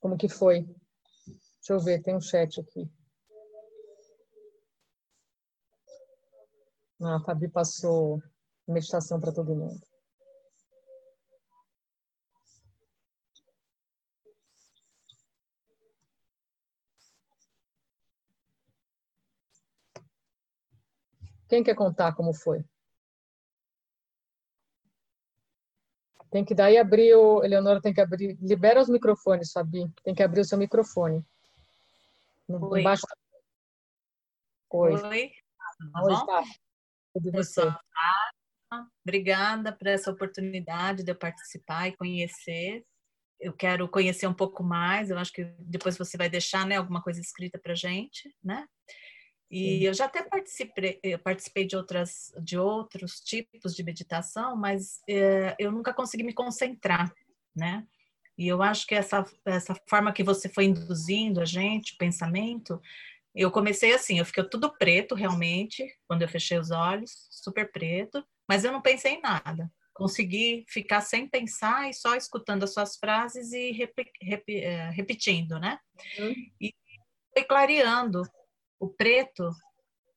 Como 0.00 0.18
que 0.18 0.28
foi? 0.28 0.64
Deixa 0.64 1.70
eu 1.70 1.78
ver, 1.78 2.02
tem 2.02 2.16
um 2.16 2.20
chat 2.20 2.60
aqui. 2.60 2.90
Ah, 7.00 7.14
a 7.14 7.20
Fabi 7.20 7.48
passou 7.48 8.20
meditação 8.66 9.20
para 9.20 9.32
todo 9.32 9.54
mundo. 9.54 9.80
Quem 21.48 21.62
quer 21.62 21.76
contar 21.76 22.16
como 22.16 22.34
foi? 22.34 22.64
Tem 26.30 26.44
que 26.44 26.54
daí 26.54 26.76
abrir 26.76 27.14
o. 27.14 27.42
Eleonora 27.42 27.80
tem 27.80 27.92
que 27.92 28.00
abrir. 28.00 28.36
Libera 28.40 28.80
os 28.80 28.88
microfones, 28.88 29.52
Fabi. 29.52 29.90
Tem 30.04 30.14
que 30.14 30.22
abrir 30.22 30.40
o 30.40 30.44
seu 30.44 30.58
microfone. 30.58 31.24
No, 32.48 32.70
Oi. 32.70 32.80
Embaixo. 32.80 33.06
Oi. 34.70 34.92
Oi. 34.92 35.32
Oi, 36.02 36.14
tá. 36.26 36.42
Tudo 37.14 37.32
Pessoal, 37.32 37.78
obrigada 39.02 39.72
por 39.72 39.86
essa 39.86 40.10
oportunidade 40.10 41.02
de 41.02 41.10
eu 41.10 41.16
participar 41.16 41.88
e 41.88 41.96
conhecer. 41.96 42.84
Eu 43.40 43.52
quero 43.52 43.88
conhecer 43.88 44.26
um 44.26 44.34
pouco 44.34 44.62
mais. 44.62 45.10
Eu 45.10 45.18
acho 45.18 45.32
que 45.32 45.44
depois 45.60 45.96
você 45.96 46.16
vai 46.16 46.28
deixar 46.28 46.66
né, 46.66 46.76
alguma 46.76 47.02
coisa 47.02 47.20
escrita 47.20 47.58
para 47.58 47.74
gente, 47.74 48.34
né? 48.42 48.66
E 49.50 49.82
eu 49.84 49.94
já 49.94 50.04
até 50.04 50.22
participei, 50.22 51.00
eu 51.02 51.18
participei 51.18 51.64
de, 51.64 51.74
outras, 51.74 52.32
de 52.38 52.58
outros 52.58 53.18
tipos 53.18 53.74
de 53.74 53.82
meditação, 53.82 54.54
mas 54.54 55.00
é, 55.08 55.56
eu 55.58 55.72
nunca 55.72 55.94
consegui 55.94 56.22
me 56.22 56.34
concentrar, 56.34 57.10
né? 57.56 57.86
E 58.36 58.46
eu 58.46 58.62
acho 58.62 58.86
que 58.86 58.94
essa, 58.94 59.24
essa 59.46 59.74
forma 59.88 60.12
que 60.12 60.22
você 60.22 60.48
foi 60.48 60.66
induzindo 60.66 61.40
a 61.40 61.46
gente, 61.46 61.96
pensamento, 61.96 62.80
eu 63.34 63.50
comecei 63.50 63.92
assim, 63.94 64.18
eu 64.18 64.24
fiquei 64.24 64.44
tudo 64.44 64.70
preto 64.76 65.14
realmente, 65.14 65.84
quando 66.06 66.22
eu 66.22 66.28
fechei 66.28 66.58
os 66.58 66.70
olhos, 66.70 67.26
super 67.30 67.72
preto, 67.72 68.22
mas 68.46 68.64
eu 68.64 68.72
não 68.72 68.82
pensei 68.82 69.14
em 69.14 69.22
nada. 69.22 69.72
Consegui 69.94 70.64
ficar 70.68 71.00
sem 71.00 71.26
pensar 71.26 71.88
e 71.88 71.94
só 71.94 72.14
escutando 72.14 72.64
as 72.64 72.72
suas 72.72 72.96
frases 72.96 73.52
e 73.52 73.72
rep, 73.72 73.94
rep, 74.22 74.44
é, 74.48 74.90
repetindo, 74.90 75.58
né? 75.58 75.80
Uhum. 76.18 76.34
E 76.60 76.74
foi 77.34 77.44
clareando 77.44 78.22
o 78.80 78.88
preto, 78.88 79.50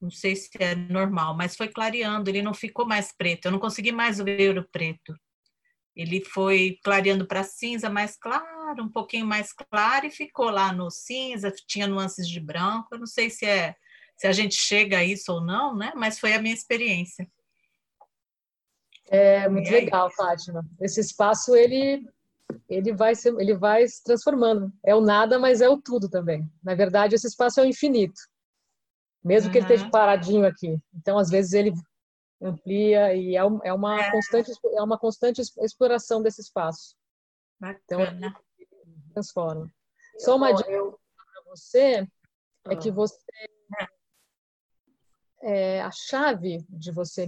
não 0.01 0.09
sei 0.09 0.35
se 0.35 0.49
é 0.59 0.75
normal, 0.75 1.35
mas 1.35 1.55
foi 1.55 1.67
clareando, 1.67 2.29
ele 2.29 2.41
não 2.41 2.53
ficou 2.53 2.85
mais 2.85 3.11
preto, 3.15 3.45
eu 3.45 3.51
não 3.51 3.59
consegui 3.59 3.91
mais 3.91 4.17
ver 4.17 4.57
o 4.57 4.67
preto. 4.67 5.13
Ele 5.95 6.23
foi 6.23 6.79
clareando 6.83 7.27
para 7.27 7.43
cinza 7.43 7.89
mais 7.89 8.17
claro, 8.17 8.83
um 8.83 8.89
pouquinho 8.89 9.25
mais 9.25 9.51
claro, 9.51 10.05
e 10.05 10.11
ficou 10.11 10.49
lá 10.49 10.71
no 10.71 10.89
cinza, 10.89 11.53
tinha 11.67 11.87
nuances 11.87 12.27
de 12.27 12.39
branco. 12.39 12.87
Eu 12.91 12.99
não 12.99 13.05
sei 13.05 13.29
se 13.29 13.45
é 13.45 13.75
se 14.15 14.27
a 14.27 14.31
gente 14.31 14.53
chega 14.53 14.99
a 14.99 15.03
isso 15.03 15.33
ou 15.33 15.41
não, 15.41 15.75
né? 15.75 15.91
Mas 15.95 16.19
foi 16.19 16.33
a 16.33 16.41
minha 16.41 16.53
experiência. 16.53 17.27
É 19.09 19.49
muito 19.49 19.69
legal, 19.69 20.11
Fátima. 20.11 20.63
Esse 20.79 21.01
espaço 21.01 21.55
ele 21.55 22.05
ele 22.69 22.93
vai 22.93 23.15
se, 23.15 23.29
ele 23.29 23.55
vai 23.55 23.87
se 23.87 24.03
transformando. 24.03 24.71
É 24.85 24.93
o 24.95 25.01
nada, 25.01 25.39
mas 25.39 25.59
é 25.59 25.67
o 25.67 25.77
tudo 25.81 26.07
também. 26.07 26.47
Na 26.63 26.75
verdade, 26.75 27.15
esse 27.15 27.27
espaço 27.27 27.59
é 27.59 27.63
o 27.63 27.65
infinito 27.65 28.21
mesmo 29.23 29.47
uhum. 29.47 29.51
que 29.51 29.57
ele 29.59 29.65
esteja 29.65 29.89
paradinho 29.89 30.45
aqui. 30.45 30.79
Então, 30.93 31.17
às 31.17 31.29
vezes, 31.29 31.53
ele 31.53 31.73
amplia 32.41 33.13
e 33.13 33.35
é, 33.35 33.39
é 33.39 33.73
uma, 33.73 34.01
é. 34.01 34.11
Constante, 34.11 34.51
é 34.73 34.81
uma 34.81 34.97
constante 34.97 35.41
exploração 35.41 36.21
desse 36.21 36.41
espaço. 36.41 36.95
Então, 37.57 37.99
Bacana. 37.99 38.27
Então, 38.27 38.93
transforma. 39.13 39.71
Só 40.17 40.35
uma 40.35 40.51
dica 40.51 40.69
para 40.69 41.43
você 41.47 42.07
é 42.67 42.75
que 42.75 42.89
ah. 42.89 42.93
você 42.93 43.17
é, 45.43 45.81
a 45.81 45.91
chave 45.91 46.63
de 46.69 46.91
você 46.91 47.27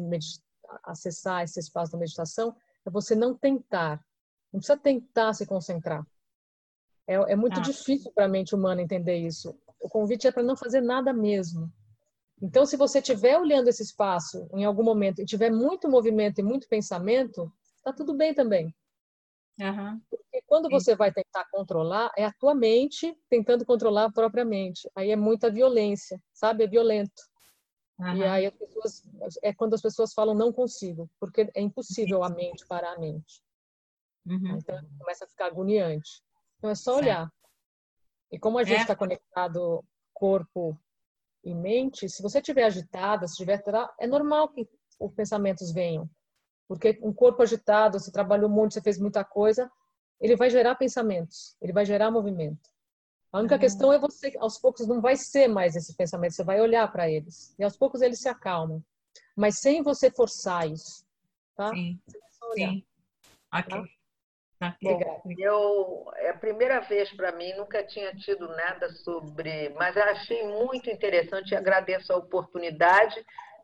acessar 0.84 1.44
esse 1.44 1.60
espaço 1.60 1.92
da 1.92 1.98
meditação 1.98 2.56
é 2.86 2.90
você 2.90 3.16
não 3.16 3.36
tentar. 3.36 4.04
Não 4.52 4.60
precisa 4.60 4.78
tentar 4.78 5.34
se 5.34 5.46
concentrar. 5.46 6.06
É, 7.08 7.16
é 7.16 7.36
muito 7.36 7.60
ah. 7.60 7.64
difícil 7.64 8.12
para 8.14 8.26
a 8.26 8.30
mente 8.30 8.54
humana 8.54 8.82
entender 8.82 9.18
isso. 9.18 9.58
O 9.80 9.90
convite 9.90 10.28
é 10.28 10.32
para 10.32 10.44
não 10.44 10.56
fazer 10.56 10.82
nada 10.82 11.12
mesmo. 11.12 11.72
Então, 12.42 12.66
se 12.66 12.76
você 12.76 13.00
estiver 13.00 13.38
olhando 13.38 13.70
esse 13.70 13.84
espaço 13.84 14.50
em 14.54 14.66
algum 14.66 14.84
momento 14.84 15.22
e 15.22 15.26
tiver 15.26 15.52
muito 15.52 15.90
movimento 15.90 16.40
e 16.40 16.44
muito 16.44 16.68
pensamento, 16.68 17.52
está 17.78 17.94
tudo 17.94 18.14
bem 18.14 18.34
também. 18.34 18.74
Uhum. 19.60 20.02
Porque 20.10 20.42
quando 20.48 20.70
você 20.70 20.96
vai 20.96 21.12
tentar 21.12 21.46
controlar, 21.52 22.12
é 22.18 22.26
a 22.26 22.34
tua 22.34 22.56
mente 22.56 23.16
tentando 23.30 23.66
controlar 23.66 24.06
a 24.06 24.12
própria 24.12 24.44
mente. 24.44 24.90
Aí 24.96 25.12
é 25.12 25.16
muita 25.16 25.52
violência, 25.52 26.22
sabe? 26.34 26.64
É 26.64 26.68
violento. 26.68 27.22
Uhum. 28.00 28.18
E 28.18 28.24
aí 28.24 28.46
as 28.48 28.54
pessoas, 28.54 29.04
é 29.44 29.54
quando 29.54 29.76
as 29.76 29.82
pessoas 29.82 30.14
falam 30.14 30.34
não 30.34 30.52
consigo, 30.52 31.10
porque 31.20 31.50
é 31.56 31.62
impossível 31.62 32.24
a 32.24 32.30
mente 32.30 32.66
parar 32.66 32.94
a 32.94 33.00
mente. 33.00 33.44
Uhum. 34.26 34.58
Então 34.58 34.80
começa 35.00 35.26
a 35.26 35.28
ficar 35.28 35.46
agoniante. 35.46 36.24
Então 36.58 36.70
é 36.70 36.76
só 36.76 36.98
olhar. 36.98 37.32
E 38.32 38.40
como 38.40 38.58
a 38.58 38.64
gente 38.64 38.82
está 38.82 38.94
é. 38.94 38.98
conectado 38.98 39.86
corpo 40.14 40.78
e 41.44 41.54
mente, 41.54 42.08
se 42.10 42.22
você 42.22 42.40
estiver 42.40 42.64
agitada, 42.64 43.28
se 43.28 43.36
tiver 43.36 43.62
é 44.00 44.08
normal 44.08 44.50
que 44.50 44.68
os 45.00 45.14
pensamentos 45.14 45.72
venham. 45.72 46.10
Porque 46.68 47.00
um 47.04 47.14
corpo 47.14 47.44
agitado, 47.44 48.00
você 48.00 48.12
trabalhou 48.12 48.50
muito, 48.50 48.74
você 48.74 48.82
fez 48.82 48.98
muita 48.98 49.24
coisa, 49.24 49.70
ele 50.20 50.36
vai 50.36 50.50
gerar 50.50 50.76
pensamentos, 50.76 51.56
ele 51.62 51.74
vai 51.74 51.86
gerar 51.86 52.10
movimento. 52.10 52.70
A 53.32 53.40
única 53.40 53.56
uhum. 53.56 53.62
questão 53.62 53.92
é 53.92 54.00
você, 54.00 54.34
aos 54.40 54.60
poucos, 54.60 54.88
não 54.88 55.02
vai 55.02 55.18
ser 55.18 55.48
mais 55.48 55.76
esse 55.76 55.96
pensamento, 55.96 56.34
você 56.34 56.44
vai 56.44 56.62
olhar 56.62 56.90
para 56.92 57.10
eles. 57.10 57.54
E 57.58 57.64
aos 57.64 57.76
poucos 57.76 58.02
eles 58.02 58.22
se 58.22 58.30
acalmam. 58.30 58.84
Mas 59.36 59.60
sem 59.60 59.82
você 59.82 60.12
forçar 60.12 60.70
isso. 60.70 61.04
Tá? 61.56 61.70
Sim. 61.72 62.00
Sim. 62.56 62.86
Ok. 63.54 63.70
Tá? 63.70 63.84
Tá? 64.72 64.78
Bom, 64.82 65.22
eu 65.38 66.12
é 66.18 66.30
a 66.30 66.38
primeira 66.38 66.80
vez 66.82 67.12
para 67.14 67.32
mim, 67.34 67.54
nunca 67.54 67.84
tinha 67.84 68.14
tido 68.16 68.48
nada 68.48 68.90
sobre, 68.90 69.70
mas 69.70 69.96
achei 69.98 70.48
muito 70.48 70.90
interessante 70.90 71.52
e 71.52 71.56
agradeço 71.56 72.14
a 72.14 72.18
oportunidade 72.18 73.24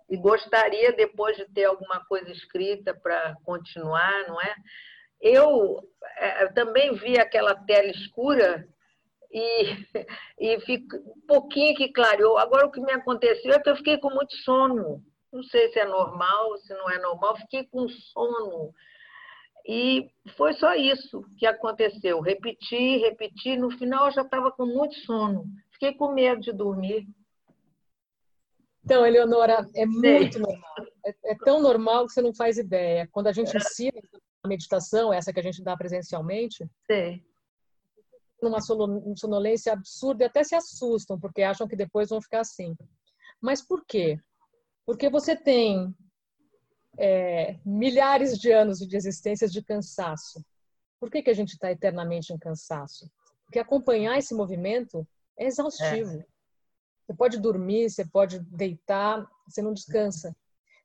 e 0.10 0.18
gostaria 0.18 0.92
depois 0.94 1.38
de 1.38 1.46
ter 1.54 1.66
alguma 1.66 2.04
coisa 2.06 2.32
escrita 2.32 2.94
para 2.94 3.36
continuar, 3.46 4.28
não 4.28 4.42
é? 4.42 4.56
Eu, 5.22 5.82
é, 6.18 6.44
eu 6.44 6.54
também 6.54 6.96
vi 6.96 7.20
aquela 7.20 7.54
tela 7.54 7.88
escura 7.88 8.68
e, 9.32 9.76
e 10.40 10.60
fico, 10.62 10.96
um 10.98 11.22
pouquinho 11.28 11.76
que 11.76 11.92
clareou. 11.92 12.38
Agora, 12.38 12.66
o 12.66 12.72
que 12.72 12.82
me 12.82 12.92
aconteceu 12.92 13.54
é 13.54 13.60
que 13.60 13.70
eu 13.70 13.76
fiquei 13.76 13.98
com 13.98 14.10
muito 14.10 14.34
sono. 14.38 15.04
Não 15.32 15.44
sei 15.44 15.72
se 15.72 15.80
é 15.80 15.86
normal, 15.86 16.58
se 16.58 16.74
não 16.74 16.90
é 16.90 16.98
normal, 17.00 17.38
fiquei 17.38 17.66
com 17.66 17.88
sono. 17.88 18.74
E 19.68 20.10
foi 20.36 20.54
só 20.54 20.74
isso 20.76 21.24
que 21.38 21.46
aconteceu. 21.46 22.22
Repeti, 22.22 22.98
repeti. 22.98 23.58
No 23.58 23.70
final, 23.78 24.08
eu 24.08 24.12
já 24.12 24.22
estava 24.22 24.52
com 24.52 24.66
muito 24.66 24.96
sono. 25.02 25.46
Fiquei 25.74 25.94
com 25.94 26.14
medo 26.14 26.42
de 26.42 26.52
dormir. 26.52 27.08
Então, 28.84 29.06
Eleonora, 29.06 29.68
é 29.76 29.86
muito 29.86 30.40
normal. 30.40 30.76
É, 31.06 31.32
é, 31.32 31.36
tão 31.44 31.62
normal 31.62 32.08
que 32.08 32.14
você 32.14 32.22
não 32.22 32.34
faz 32.34 32.58
ideia. 32.58 33.08
Quando 33.12 33.28
a 33.28 33.32
gente 33.32 33.56
é. 33.56 33.58
ensina 33.58 34.02
a 34.44 34.48
meditação, 34.48 35.14
essa 35.14 35.32
que 35.32 35.40
a 35.40 35.44
gente 35.44 35.64
dá 35.64 35.78
presencialmente, 35.78 36.66
Sim 36.90 37.22
numa 38.42 38.60
sonolência 38.62 39.74
absurda 39.74 40.24
e 40.24 40.28
até 40.28 40.44
se 40.44 40.56
assustam, 40.56 41.20
porque 41.20 41.44
acham 41.44 41.68
que 41.68 41.76
depois 41.76 42.10
vão 42.10 42.22
ficar 42.22 42.42
assim. 42.42 42.76
Mas 43.42 43.62
por 43.62 43.86
quê? 43.86 44.20
Porque 44.86 45.10
você 45.10 45.36
tem 45.36 45.94
é, 47.00 47.58
milhares 47.66 48.38
de 48.38 48.52
anos 48.52 48.80
de 48.80 48.96
existências 48.96 49.54
de 49.54 49.64
cansaço. 49.64 50.44
Por 51.00 51.10
que, 51.10 51.24
que 51.24 51.30
a 51.30 51.34
gente 51.34 51.54
está 51.54 51.72
eternamente 51.72 52.34
em 52.34 52.38
cansaço? 52.38 53.10
Porque 53.46 53.58
acompanhar 53.58 54.18
esse 54.18 54.36
movimento 54.36 55.08
é 55.38 55.46
exaustivo. 55.46 56.20
É. 56.20 56.26
Você 57.06 57.14
pode 57.16 57.40
dormir, 57.40 57.90
você 57.90 58.06
pode 58.06 58.40
deitar, 58.42 59.26
você 59.48 59.62
não 59.62 59.74
descansa. 59.74 60.36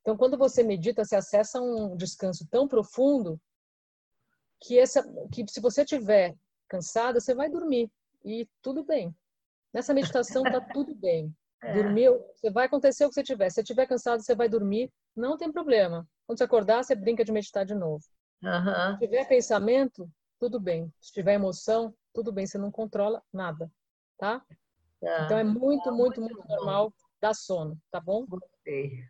Então, 0.01 0.17
quando 0.17 0.39
você 0.39 0.63
medita, 0.63 1.05
você 1.05 1.17
acessa 1.17 1.61
um 1.61 1.97
descanso 1.97 2.47
tão 2.49 2.69
profundo 2.69 3.41
que, 4.61 4.79
essa, 4.79 5.03
que 5.33 5.45
se 5.49 5.61
você 5.61 5.85
tiver 5.85 6.37
cansada, 6.69 7.21
você 7.21 7.35
vai 7.35 7.51
dormir 7.51 7.91
e 8.25 8.49
tudo 8.63 8.85
bem. 8.85 9.15
Nessa 9.73 9.93
meditação 9.93 10.45
tá 10.45 10.61
tudo 10.61 10.95
bem. 10.95 11.35
É. 11.65 11.73
Dormiu, 11.73 12.23
você 12.35 12.51
vai 12.51 12.67
acontecer 12.67 13.05
o 13.05 13.09
que 13.09 13.15
você 13.15 13.23
tiver. 13.23 13.49
Se 13.49 13.55
você 13.55 13.61
estiver 13.63 13.87
cansado, 13.87 14.23
você 14.23 14.35
vai 14.35 14.49
dormir, 14.49 14.93
não 15.17 15.37
tem 15.39 15.51
problema. 15.51 16.07
Quando 16.27 16.39
você 16.39 16.45
acordar, 16.45 16.85
você 16.85 16.95
brinca 16.95 17.25
de 17.25 17.33
meditar 17.33 17.65
de 17.65 17.75
novo. 17.75 18.05
Uhum. 18.43 18.93
Se 18.93 18.99
tiver 18.99 19.27
pensamento, 19.27 20.11
tudo 20.39 20.61
bem. 20.61 20.93
Se 21.01 21.13
tiver 21.13 21.35
emoção, 21.35 21.95
tudo 22.13 22.31
bem. 22.33 22.47
Você 22.47 22.59
não 22.59 22.71
controla 22.71 23.23
nada, 23.33 23.71
tá? 24.19 24.45
tá. 25.01 25.25
Então 25.25 25.39
é 25.39 25.45
muito, 25.45 25.91
muito, 25.91 26.21
muito, 26.21 26.21
muito 26.21 26.49
normal 26.49 26.93
dar 27.21 27.35
sono, 27.35 27.81
tá 27.91 27.99
bom? 28.01 28.27
Gostei. 28.27 29.09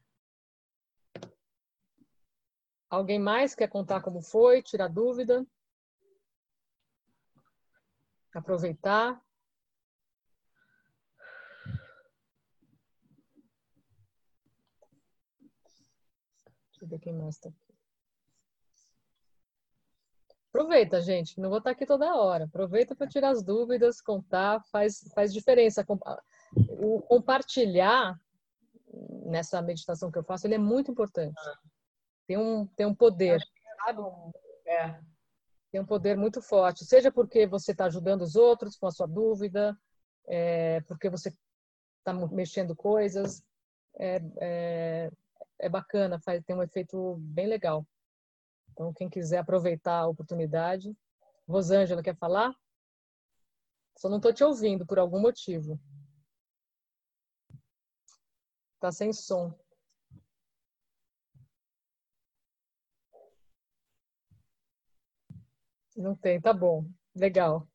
Alguém 2.88 3.18
mais 3.18 3.56
quer 3.56 3.68
contar 3.68 4.00
como 4.00 4.22
foi, 4.22 4.62
tirar 4.62 4.88
dúvida? 4.88 5.44
aproveitar. 8.38 9.20
Deixa 16.85 16.94
eu 16.94 16.99
ver 16.99 16.99
quem 16.99 17.12
mais 17.12 17.37
está 17.37 17.49
aqui. 17.49 17.75
Aproveita, 20.49 21.01
gente. 21.01 21.40
Não 21.40 21.49
vou 21.49 21.59
estar 21.59 21.70
aqui 21.70 21.85
toda 21.87 22.14
hora. 22.14 22.44
Aproveita 22.44 22.94
para 22.94 23.09
tirar 23.09 23.31
as 23.31 23.42
dúvidas, 23.42 24.01
contar, 24.01 24.62
faz, 24.70 25.01
faz 25.14 25.33
diferença. 25.33 25.85
O 26.79 27.03
compartilhar 27.03 28.18
nessa 29.27 29.61
meditação 29.61 30.11
que 30.11 30.18
eu 30.18 30.25
faço, 30.25 30.47
ele 30.47 30.55
é 30.55 30.59
muito 30.59 30.90
importante. 30.92 31.35
Tem 32.27 32.37
um, 32.37 32.66
tem 32.68 32.87
um 32.87 32.94
poder. 32.94 33.40
Sabe? 33.85 34.03
É 34.66 35.01
tem 35.75 35.81
um 35.81 35.85
poder 35.85 36.16
muito 36.16 36.40
forte, 36.40 36.85
seja 36.85 37.11
porque 37.11 37.49
você 37.49 37.73
está 37.73 37.87
ajudando 37.87 38.23
os 38.23 38.37
outros 38.37 38.77
com 38.77 38.87
a 38.87 38.92
sua 38.92 39.09
dúvida, 39.09 39.77
é, 40.29 40.81
porque 40.83 41.11
você 41.11 41.35
está 41.99 42.12
mexendo 42.29 42.77
coisas, 42.77 43.42
é, 43.99 44.20
é, 44.40 45.11
é, 45.64 45.68
bacana, 45.68 46.20
faz, 46.20 46.44
tem 46.44 46.55
um 46.55 46.62
efeito 46.62 47.16
bem 47.20 47.46
legal. 47.46 47.87
Então, 48.72 48.92
quem 48.92 49.09
quiser 49.09 49.38
aproveitar 49.38 50.00
a 50.00 50.09
oportunidade. 50.09 50.94
Rosângela, 51.48 52.03
quer 52.03 52.16
falar? 52.16 52.55
Só 53.96 54.09
não 54.09 54.18
estou 54.18 54.33
te 54.33 54.44
ouvindo 54.44 54.85
por 54.87 54.98
algum 54.98 55.20
motivo. 55.20 55.81
Está 58.74 58.92
sem 58.92 59.12
som. 59.12 59.57
Não 65.96 66.14
tem, 66.16 66.40
tá 66.40 66.53
bom. 66.53 66.85
Legal. 67.14 67.66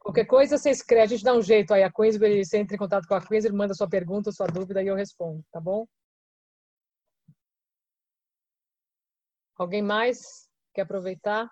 Qualquer 0.00 0.26
coisa 0.26 0.58
você 0.58 0.70
escreve, 0.70 1.02
a 1.02 1.06
gente 1.06 1.24
dá 1.24 1.34
um 1.34 1.42
jeito 1.42 1.72
aí. 1.72 1.82
A 1.82 1.92
Queensbury, 1.92 2.44
você 2.44 2.58
entra 2.58 2.74
em 2.74 2.78
contato 2.78 3.06
com 3.06 3.14
a 3.14 3.20
Queensbury, 3.20 3.56
manda 3.56 3.74
sua 3.74 3.88
pergunta, 3.88 4.32
sua 4.32 4.46
dúvida 4.46 4.82
e 4.82 4.88
eu 4.88 4.96
respondo, 4.96 5.42
tá 5.52 5.60
bom? 5.60 5.86
Alguém 9.60 9.82
mais 9.82 10.48
quer 10.72 10.80
aproveitar? 10.80 11.46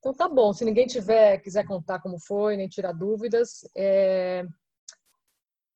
Então 0.00 0.12
tá 0.12 0.28
bom. 0.28 0.52
Se 0.52 0.64
ninguém 0.64 0.88
tiver 0.88 1.38
quiser 1.38 1.64
contar 1.64 2.00
como 2.00 2.18
foi, 2.18 2.56
nem 2.56 2.66
tirar 2.66 2.92
dúvidas, 2.92 3.60
é... 3.76 4.42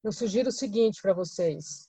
eu 0.03 0.11
sugiro 0.11 0.49
o 0.49 0.53
seguinte 0.53 1.01
para 1.01 1.14
vocês. 1.14 1.88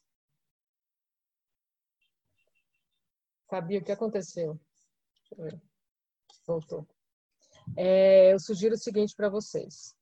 Fabi, 3.50 3.80
o 3.80 3.84
que 3.84 3.92
aconteceu? 3.92 4.60
Voltou. 6.46 6.88
É, 7.76 8.32
eu 8.32 8.40
sugiro 8.40 8.76
o 8.76 8.78
seguinte 8.78 9.16
para 9.16 9.28
vocês. 9.28 9.96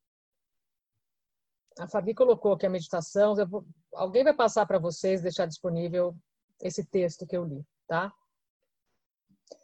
A 1.79 1.87
Fabi 1.87 2.13
colocou 2.13 2.53
aqui 2.53 2.65
a 2.65 2.69
meditação. 2.69 3.35
Vou, 3.47 3.65
alguém 3.93 4.23
vai 4.23 4.33
passar 4.33 4.65
para 4.65 4.79
vocês, 4.79 5.21
deixar 5.21 5.45
disponível 5.45 6.15
esse 6.61 6.85
texto 6.85 7.25
que 7.25 7.35
eu 7.35 7.43
li, 7.43 7.65
tá? 7.87 8.11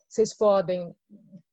Vocês 0.07 0.35
podem 0.35 0.95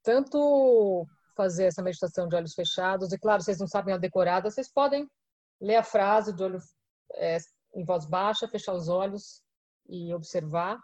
tanto 0.02 1.06
fazer 1.36 1.64
essa 1.64 1.82
meditação 1.82 2.26
de 2.26 2.34
olhos 2.34 2.54
fechados, 2.54 3.12
e 3.12 3.18
claro, 3.18 3.42
vocês 3.42 3.58
não 3.58 3.66
sabem 3.66 3.94
a 3.94 3.98
decorada, 3.98 4.50
vocês 4.50 4.72
podem 4.72 5.08
ler 5.60 5.76
a 5.76 5.82
frase 5.82 6.32
de 6.32 6.42
olho 6.42 6.58
é, 7.14 7.36
em 7.74 7.84
voz 7.84 8.06
baixa, 8.06 8.48
fechar 8.48 8.72
os 8.72 8.88
olhos 8.88 9.42
e 9.88 10.12
observar, 10.14 10.80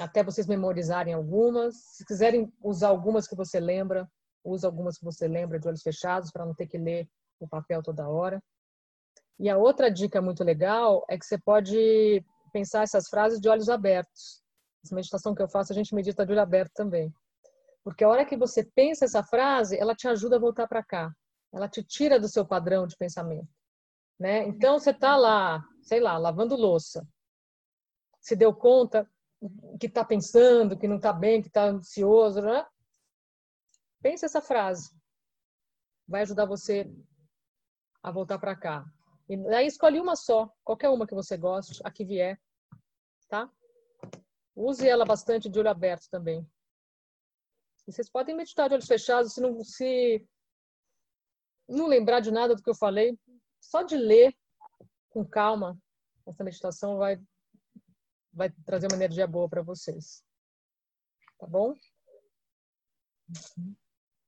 até 0.00 0.22
vocês 0.22 0.46
memorizarem 0.46 1.14
algumas. 1.14 1.76
Se 1.94 2.04
quiserem 2.04 2.52
usar 2.62 2.88
algumas 2.88 3.28
que 3.28 3.36
você 3.36 3.60
lembra, 3.60 4.10
usa 4.44 4.66
algumas 4.66 4.98
que 4.98 5.04
você 5.04 5.28
lembra 5.28 5.58
de 5.58 5.68
olhos 5.68 5.82
fechados 5.82 6.30
para 6.30 6.44
não 6.44 6.54
ter 6.54 6.66
que 6.66 6.78
ler 6.78 7.08
o 7.38 7.48
papel 7.48 7.82
toda 7.82 8.08
hora. 8.08 8.42
E 9.38 9.48
a 9.48 9.56
outra 9.56 9.90
dica 9.90 10.20
muito 10.20 10.42
legal 10.42 11.04
é 11.08 11.16
que 11.16 11.24
você 11.24 11.38
pode 11.38 12.24
pensar 12.52 12.82
essas 12.82 13.08
frases 13.08 13.40
de 13.40 13.48
olhos 13.48 13.68
abertos. 13.68 14.42
Essa 14.84 14.94
meditação 14.94 15.34
que 15.34 15.42
eu 15.42 15.48
faço, 15.48 15.72
a 15.72 15.74
gente 15.74 15.94
medita 15.94 16.26
de 16.26 16.32
olho 16.32 16.40
aberto 16.40 16.72
também. 16.74 17.12
Porque 17.84 18.02
a 18.02 18.08
hora 18.08 18.24
que 18.24 18.36
você 18.36 18.64
pensa 18.64 19.04
essa 19.04 19.22
frase, 19.22 19.78
ela 19.78 19.94
te 19.94 20.08
ajuda 20.08 20.36
a 20.36 20.40
voltar 20.40 20.66
para 20.66 20.82
cá. 20.82 21.12
Ela 21.52 21.68
te 21.68 21.82
tira 21.82 22.18
do 22.18 22.28
seu 22.28 22.44
padrão 22.44 22.86
de 22.86 22.96
pensamento. 22.96 23.48
Né? 24.18 24.46
Então, 24.48 24.78
você 24.78 24.90
está 24.90 25.16
lá, 25.16 25.64
sei 25.82 26.00
lá, 26.00 26.18
lavando 26.18 26.56
louça. 26.56 27.06
Se 28.20 28.34
deu 28.34 28.52
conta, 28.52 29.08
que 29.78 29.86
está 29.86 30.04
pensando, 30.04 30.76
que 30.76 30.88
não 30.88 30.96
está 30.96 31.12
bem, 31.12 31.40
que 31.40 31.48
está 31.48 31.64
ansioso, 31.64 32.42
né? 32.42 32.66
Pense 34.02 34.24
essa 34.24 34.40
frase. 34.40 34.90
Vai 36.06 36.22
ajudar 36.22 36.46
você 36.46 36.90
a 38.02 38.10
voltar 38.10 38.38
para 38.38 38.56
cá. 38.56 38.84
E 39.28 39.36
aí 39.54 39.66
escolhe 39.66 40.00
uma 40.00 40.16
só, 40.16 40.50
qualquer 40.64 40.88
uma 40.88 41.06
que 41.06 41.14
você 41.14 41.36
goste, 41.36 41.80
a 41.84 41.90
que 41.90 42.04
vier, 42.04 42.40
tá? 43.28 43.50
Use 44.56 44.88
ela 44.88 45.04
bastante 45.04 45.48
de 45.48 45.58
olho 45.58 45.68
aberto 45.68 46.08
também. 46.10 46.46
E 47.86 47.92
vocês 47.92 48.10
podem 48.10 48.34
meditar 48.34 48.68
de 48.68 48.74
olhos 48.74 48.86
fechados, 48.86 49.32
se 49.32 49.40
não 49.40 49.62
se 49.62 50.26
não 51.68 51.86
lembrar 51.86 52.20
de 52.20 52.30
nada 52.30 52.54
do 52.54 52.62
que 52.62 52.70
eu 52.70 52.74
falei, 52.74 53.18
só 53.60 53.82
de 53.82 53.96
ler 53.96 54.34
com 55.10 55.24
calma 55.24 55.78
essa 56.30 56.44
meditação 56.44 56.98
vai 56.98 57.18
vai 58.32 58.50
trazer 58.64 58.86
uma 58.86 58.96
energia 58.96 59.26
boa 59.26 59.48
para 59.48 59.62
vocês. 59.62 60.22
Tá 61.38 61.46
bom? 61.46 61.74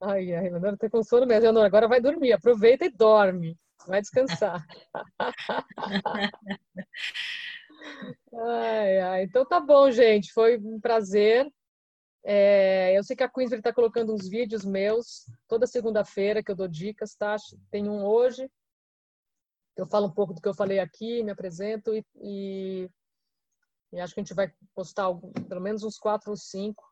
Ai, 0.01 0.35
ai, 0.35 0.51
Leonora 0.51 0.77
com 0.91 1.03
sono 1.03 1.27
mesmo. 1.27 1.43
Leonora, 1.43 1.67
agora 1.67 1.87
vai 1.87 2.01
dormir. 2.01 2.33
Aproveita 2.33 2.87
e 2.87 2.91
dorme. 2.91 3.57
Vai 3.91 4.01
descansar. 4.01 4.65
ai, 8.33 9.01
ai. 9.01 9.23
Então 9.25 9.45
tá 9.45 9.59
bom, 9.59 9.91
gente. 9.91 10.33
Foi 10.33 10.57
um 10.59 10.81
prazer. 10.81 11.53
É, 12.23 12.97
eu 12.97 13.03
sei 13.03 13.17
que 13.17 13.25
a 13.25 13.29
Queensbury 13.29 13.59
está 13.59 13.73
colocando 13.73 14.15
uns 14.15 14.29
vídeos 14.29 14.65
meus 14.65 15.27
toda 15.49 15.67
segunda-feira 15.67 16.41
que 16.41 16.53
eu 16.53 16.55
dou 16.55 16.69
dicas, 16.69 17.17
tá? 17.17 17.35
Tem 17.69 17.89
um 17.89 18.05
hoje. 18.05 18.49
Eu 19.77 19.89
falo 19.89 20.07
um 20.07 20.15
pouco 20.15 20.35
do 20.35 20.41
que 20.41 20.47
eu 20.47 20.55
falei 20.55 20.79
aqui, 20.79 21.25
me 21.25 21.33
apresento 21.33 21.93
e, 21.93 22.05
e, 22.23 22.89
e 23.93 23.99
acho 23.99 24.15
que 24.15 24.21
a 24.21 24.23
gente 24.23 24.35
vai 24.35 24.53
postar 24.73 25.05
algum, 25.05 25.33
pelo 25.33 25.61
menos 25.61 25.83
uns 25.83 25.99
quatro 25.99 26.31
ou 26.31 26.37
cinco 26.37 26.85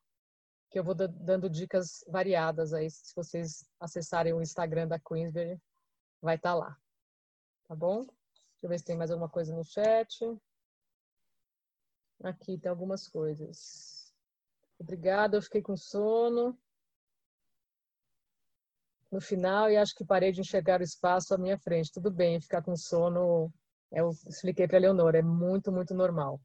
que 0.68 0.80
eu 0.80 0.82
vou 0.82 0.94
dando 0.94 1.48
dicas 1.48 2.04
variadas 2.08 2.72
aí. 2.72 2.90
Se 2.90 3.14
vocês 3.14 3.64
acessarem 3.78 4.32
o 4.32 4.42
Instagram 4.42 4.88
da 4.88 4.98
Queensbury, 4.98 5.60
vai 6.20 6.34
estar 6.34 6.50
tá 6.50 6.56
lá. 6.56 6.76
Tá 7.68 7.76
bom? 7.76 7.98
Deixa 8.02 8.64
eu 8.64 8.68
ver 8.68 8.78
se 8.78 8.84
tem 8.84 8.96
mais 8.96 9.10
alguma 9.10 9.28
coisa 9.28 9.54
no 9.54 9.62
chat. 9.62 10.24
Aqui 12.24 12.58
tem 12.58 12.70
algumas 12.70 13.06
coisas. 13.06 14.12
Obrigada, 14.78 15.36
eu 15.36 15.42
fiquei 15.42 15.62
com 15.62 15.76
sono 15.76 16.58
no 19.10 19.20
final 19.20 19.70
e 19.70 19.76
acho 19.76 19.94
que 19.94 20.04
parei 20.04 20.32
de 20.32 20.40
enxergar 20.40 20.80
o 20.80 20.84
espaço 20.84 21.34
à 21.34 21.38
minha 21.38 21.58
frente. 21.58 21.92
Tudo 21.92 22.10
bem, 22.10 22.40
ficar 22.40 22.62
com 22.62 22.76
sono, 22.76 23.52
eu 23.92 24.10
expliquei 24.26 24.66
para 24.66 24.76
a 24.76 24.80
Leonora, 24.80 25.18
é 25.18 25.22
muito, 25.22 25.72
muito 25.72 25.94
normal. 25.94 26.40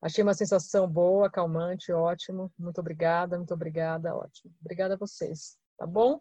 Achei 0.00 0.22
uma 0.22 0.34
sensação 0.34 0.88
boa, 0.88 1.30
calmante, 1.30 1.92
ótimo. 1.92 2.52
Muito 2.58 2.80
obrigada, 2.80 3.36
muito 3.36 3.54
obrigada, 3.54 4.14
ótimo. 4.14 4.52
Obrigada 4.60 4.94
a 4.94 4.98
vocês, 4.98 5.58
tá 5.76 5.86
bom? 5.86 6.20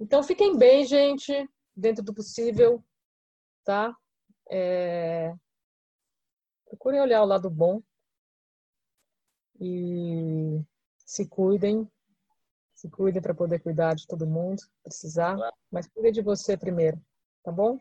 Então 0.00 0.22
fiquem 0.22 0.56
bem, 0.56 0.86
gente, 0.86 1.48
dentro 1.76 2.02
do 2.02 2.14
possível, 2.14 2.82
tá? 3.64 3.94
É... 4.50 5.34
Procurem 6.66 7.00
olhar 7.00 7.22
o 7.22 7.26
lado 7.26 7.50
bom 7.50 7.82
e 9.60 10.60
se 11.04 11.26
cuidem, 11.28 11.88
se 12.74 12.88
cuidem 12.90 13.20
para 13.20 13.34
poder 13.34 13.60
cuidar 13.60 13.94
de 13.94 14.06
todo 14.06 14.26
mundo, 14.26 14.62
precisar, 14.82 15.36
mas 15.70 15.86
cuide 15.88 16.12
de 16.12 16.22
você 16.22 16.56
primeiro, 16.56 17.00
tá 17.44 17.52
bom? 17.52 17.78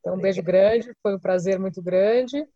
Então 0.00 0.14
um 0.14 0.20
beijo 0.20 0.42
grande, 0.42 0.94
foi 1.02 1.16
um 1.16 1.20
prazer 1.20 1.58
muito 1.58 1.82
grande. 1.82 2.46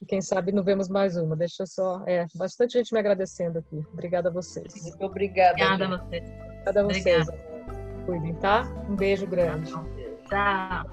E 0.00 0.06
quem 0.06 0.20
sabe 0.20 0.52
não 0.52 0.62
vemos 0.62 0.88
mais 0.88 1.16
uma. 1.16 1.34
Deixa 1.34 1.62
eu 1.62 1.66
só. 1.66 2.04
É, 2.06 2.26
bastante 2.34 2.74
gente 2.74 2.92
me 2.92 2.98
agradecendo 2.98 3.58
aqui. 3.58 3.78
Obrigada 3.92 4.28
a 4.28 4.32
vocês. 4.32 4.82
Muito 4.82 5.04
obrigada. 5.04 5.52
Obrigada 5.52 5.84
a 5.84 5.98
vocês. 5.98 6.28
Obrigada 6.28 6.80
a 6.80 6.84
vocês. 6.84 7.26
Cuidem, 8.04 8.34
tá? 8.36 8.62
Um 8.88 8.94
beijo 8.94 9.26
grande. 9.26 9.72
Tchau. 10.28 10.86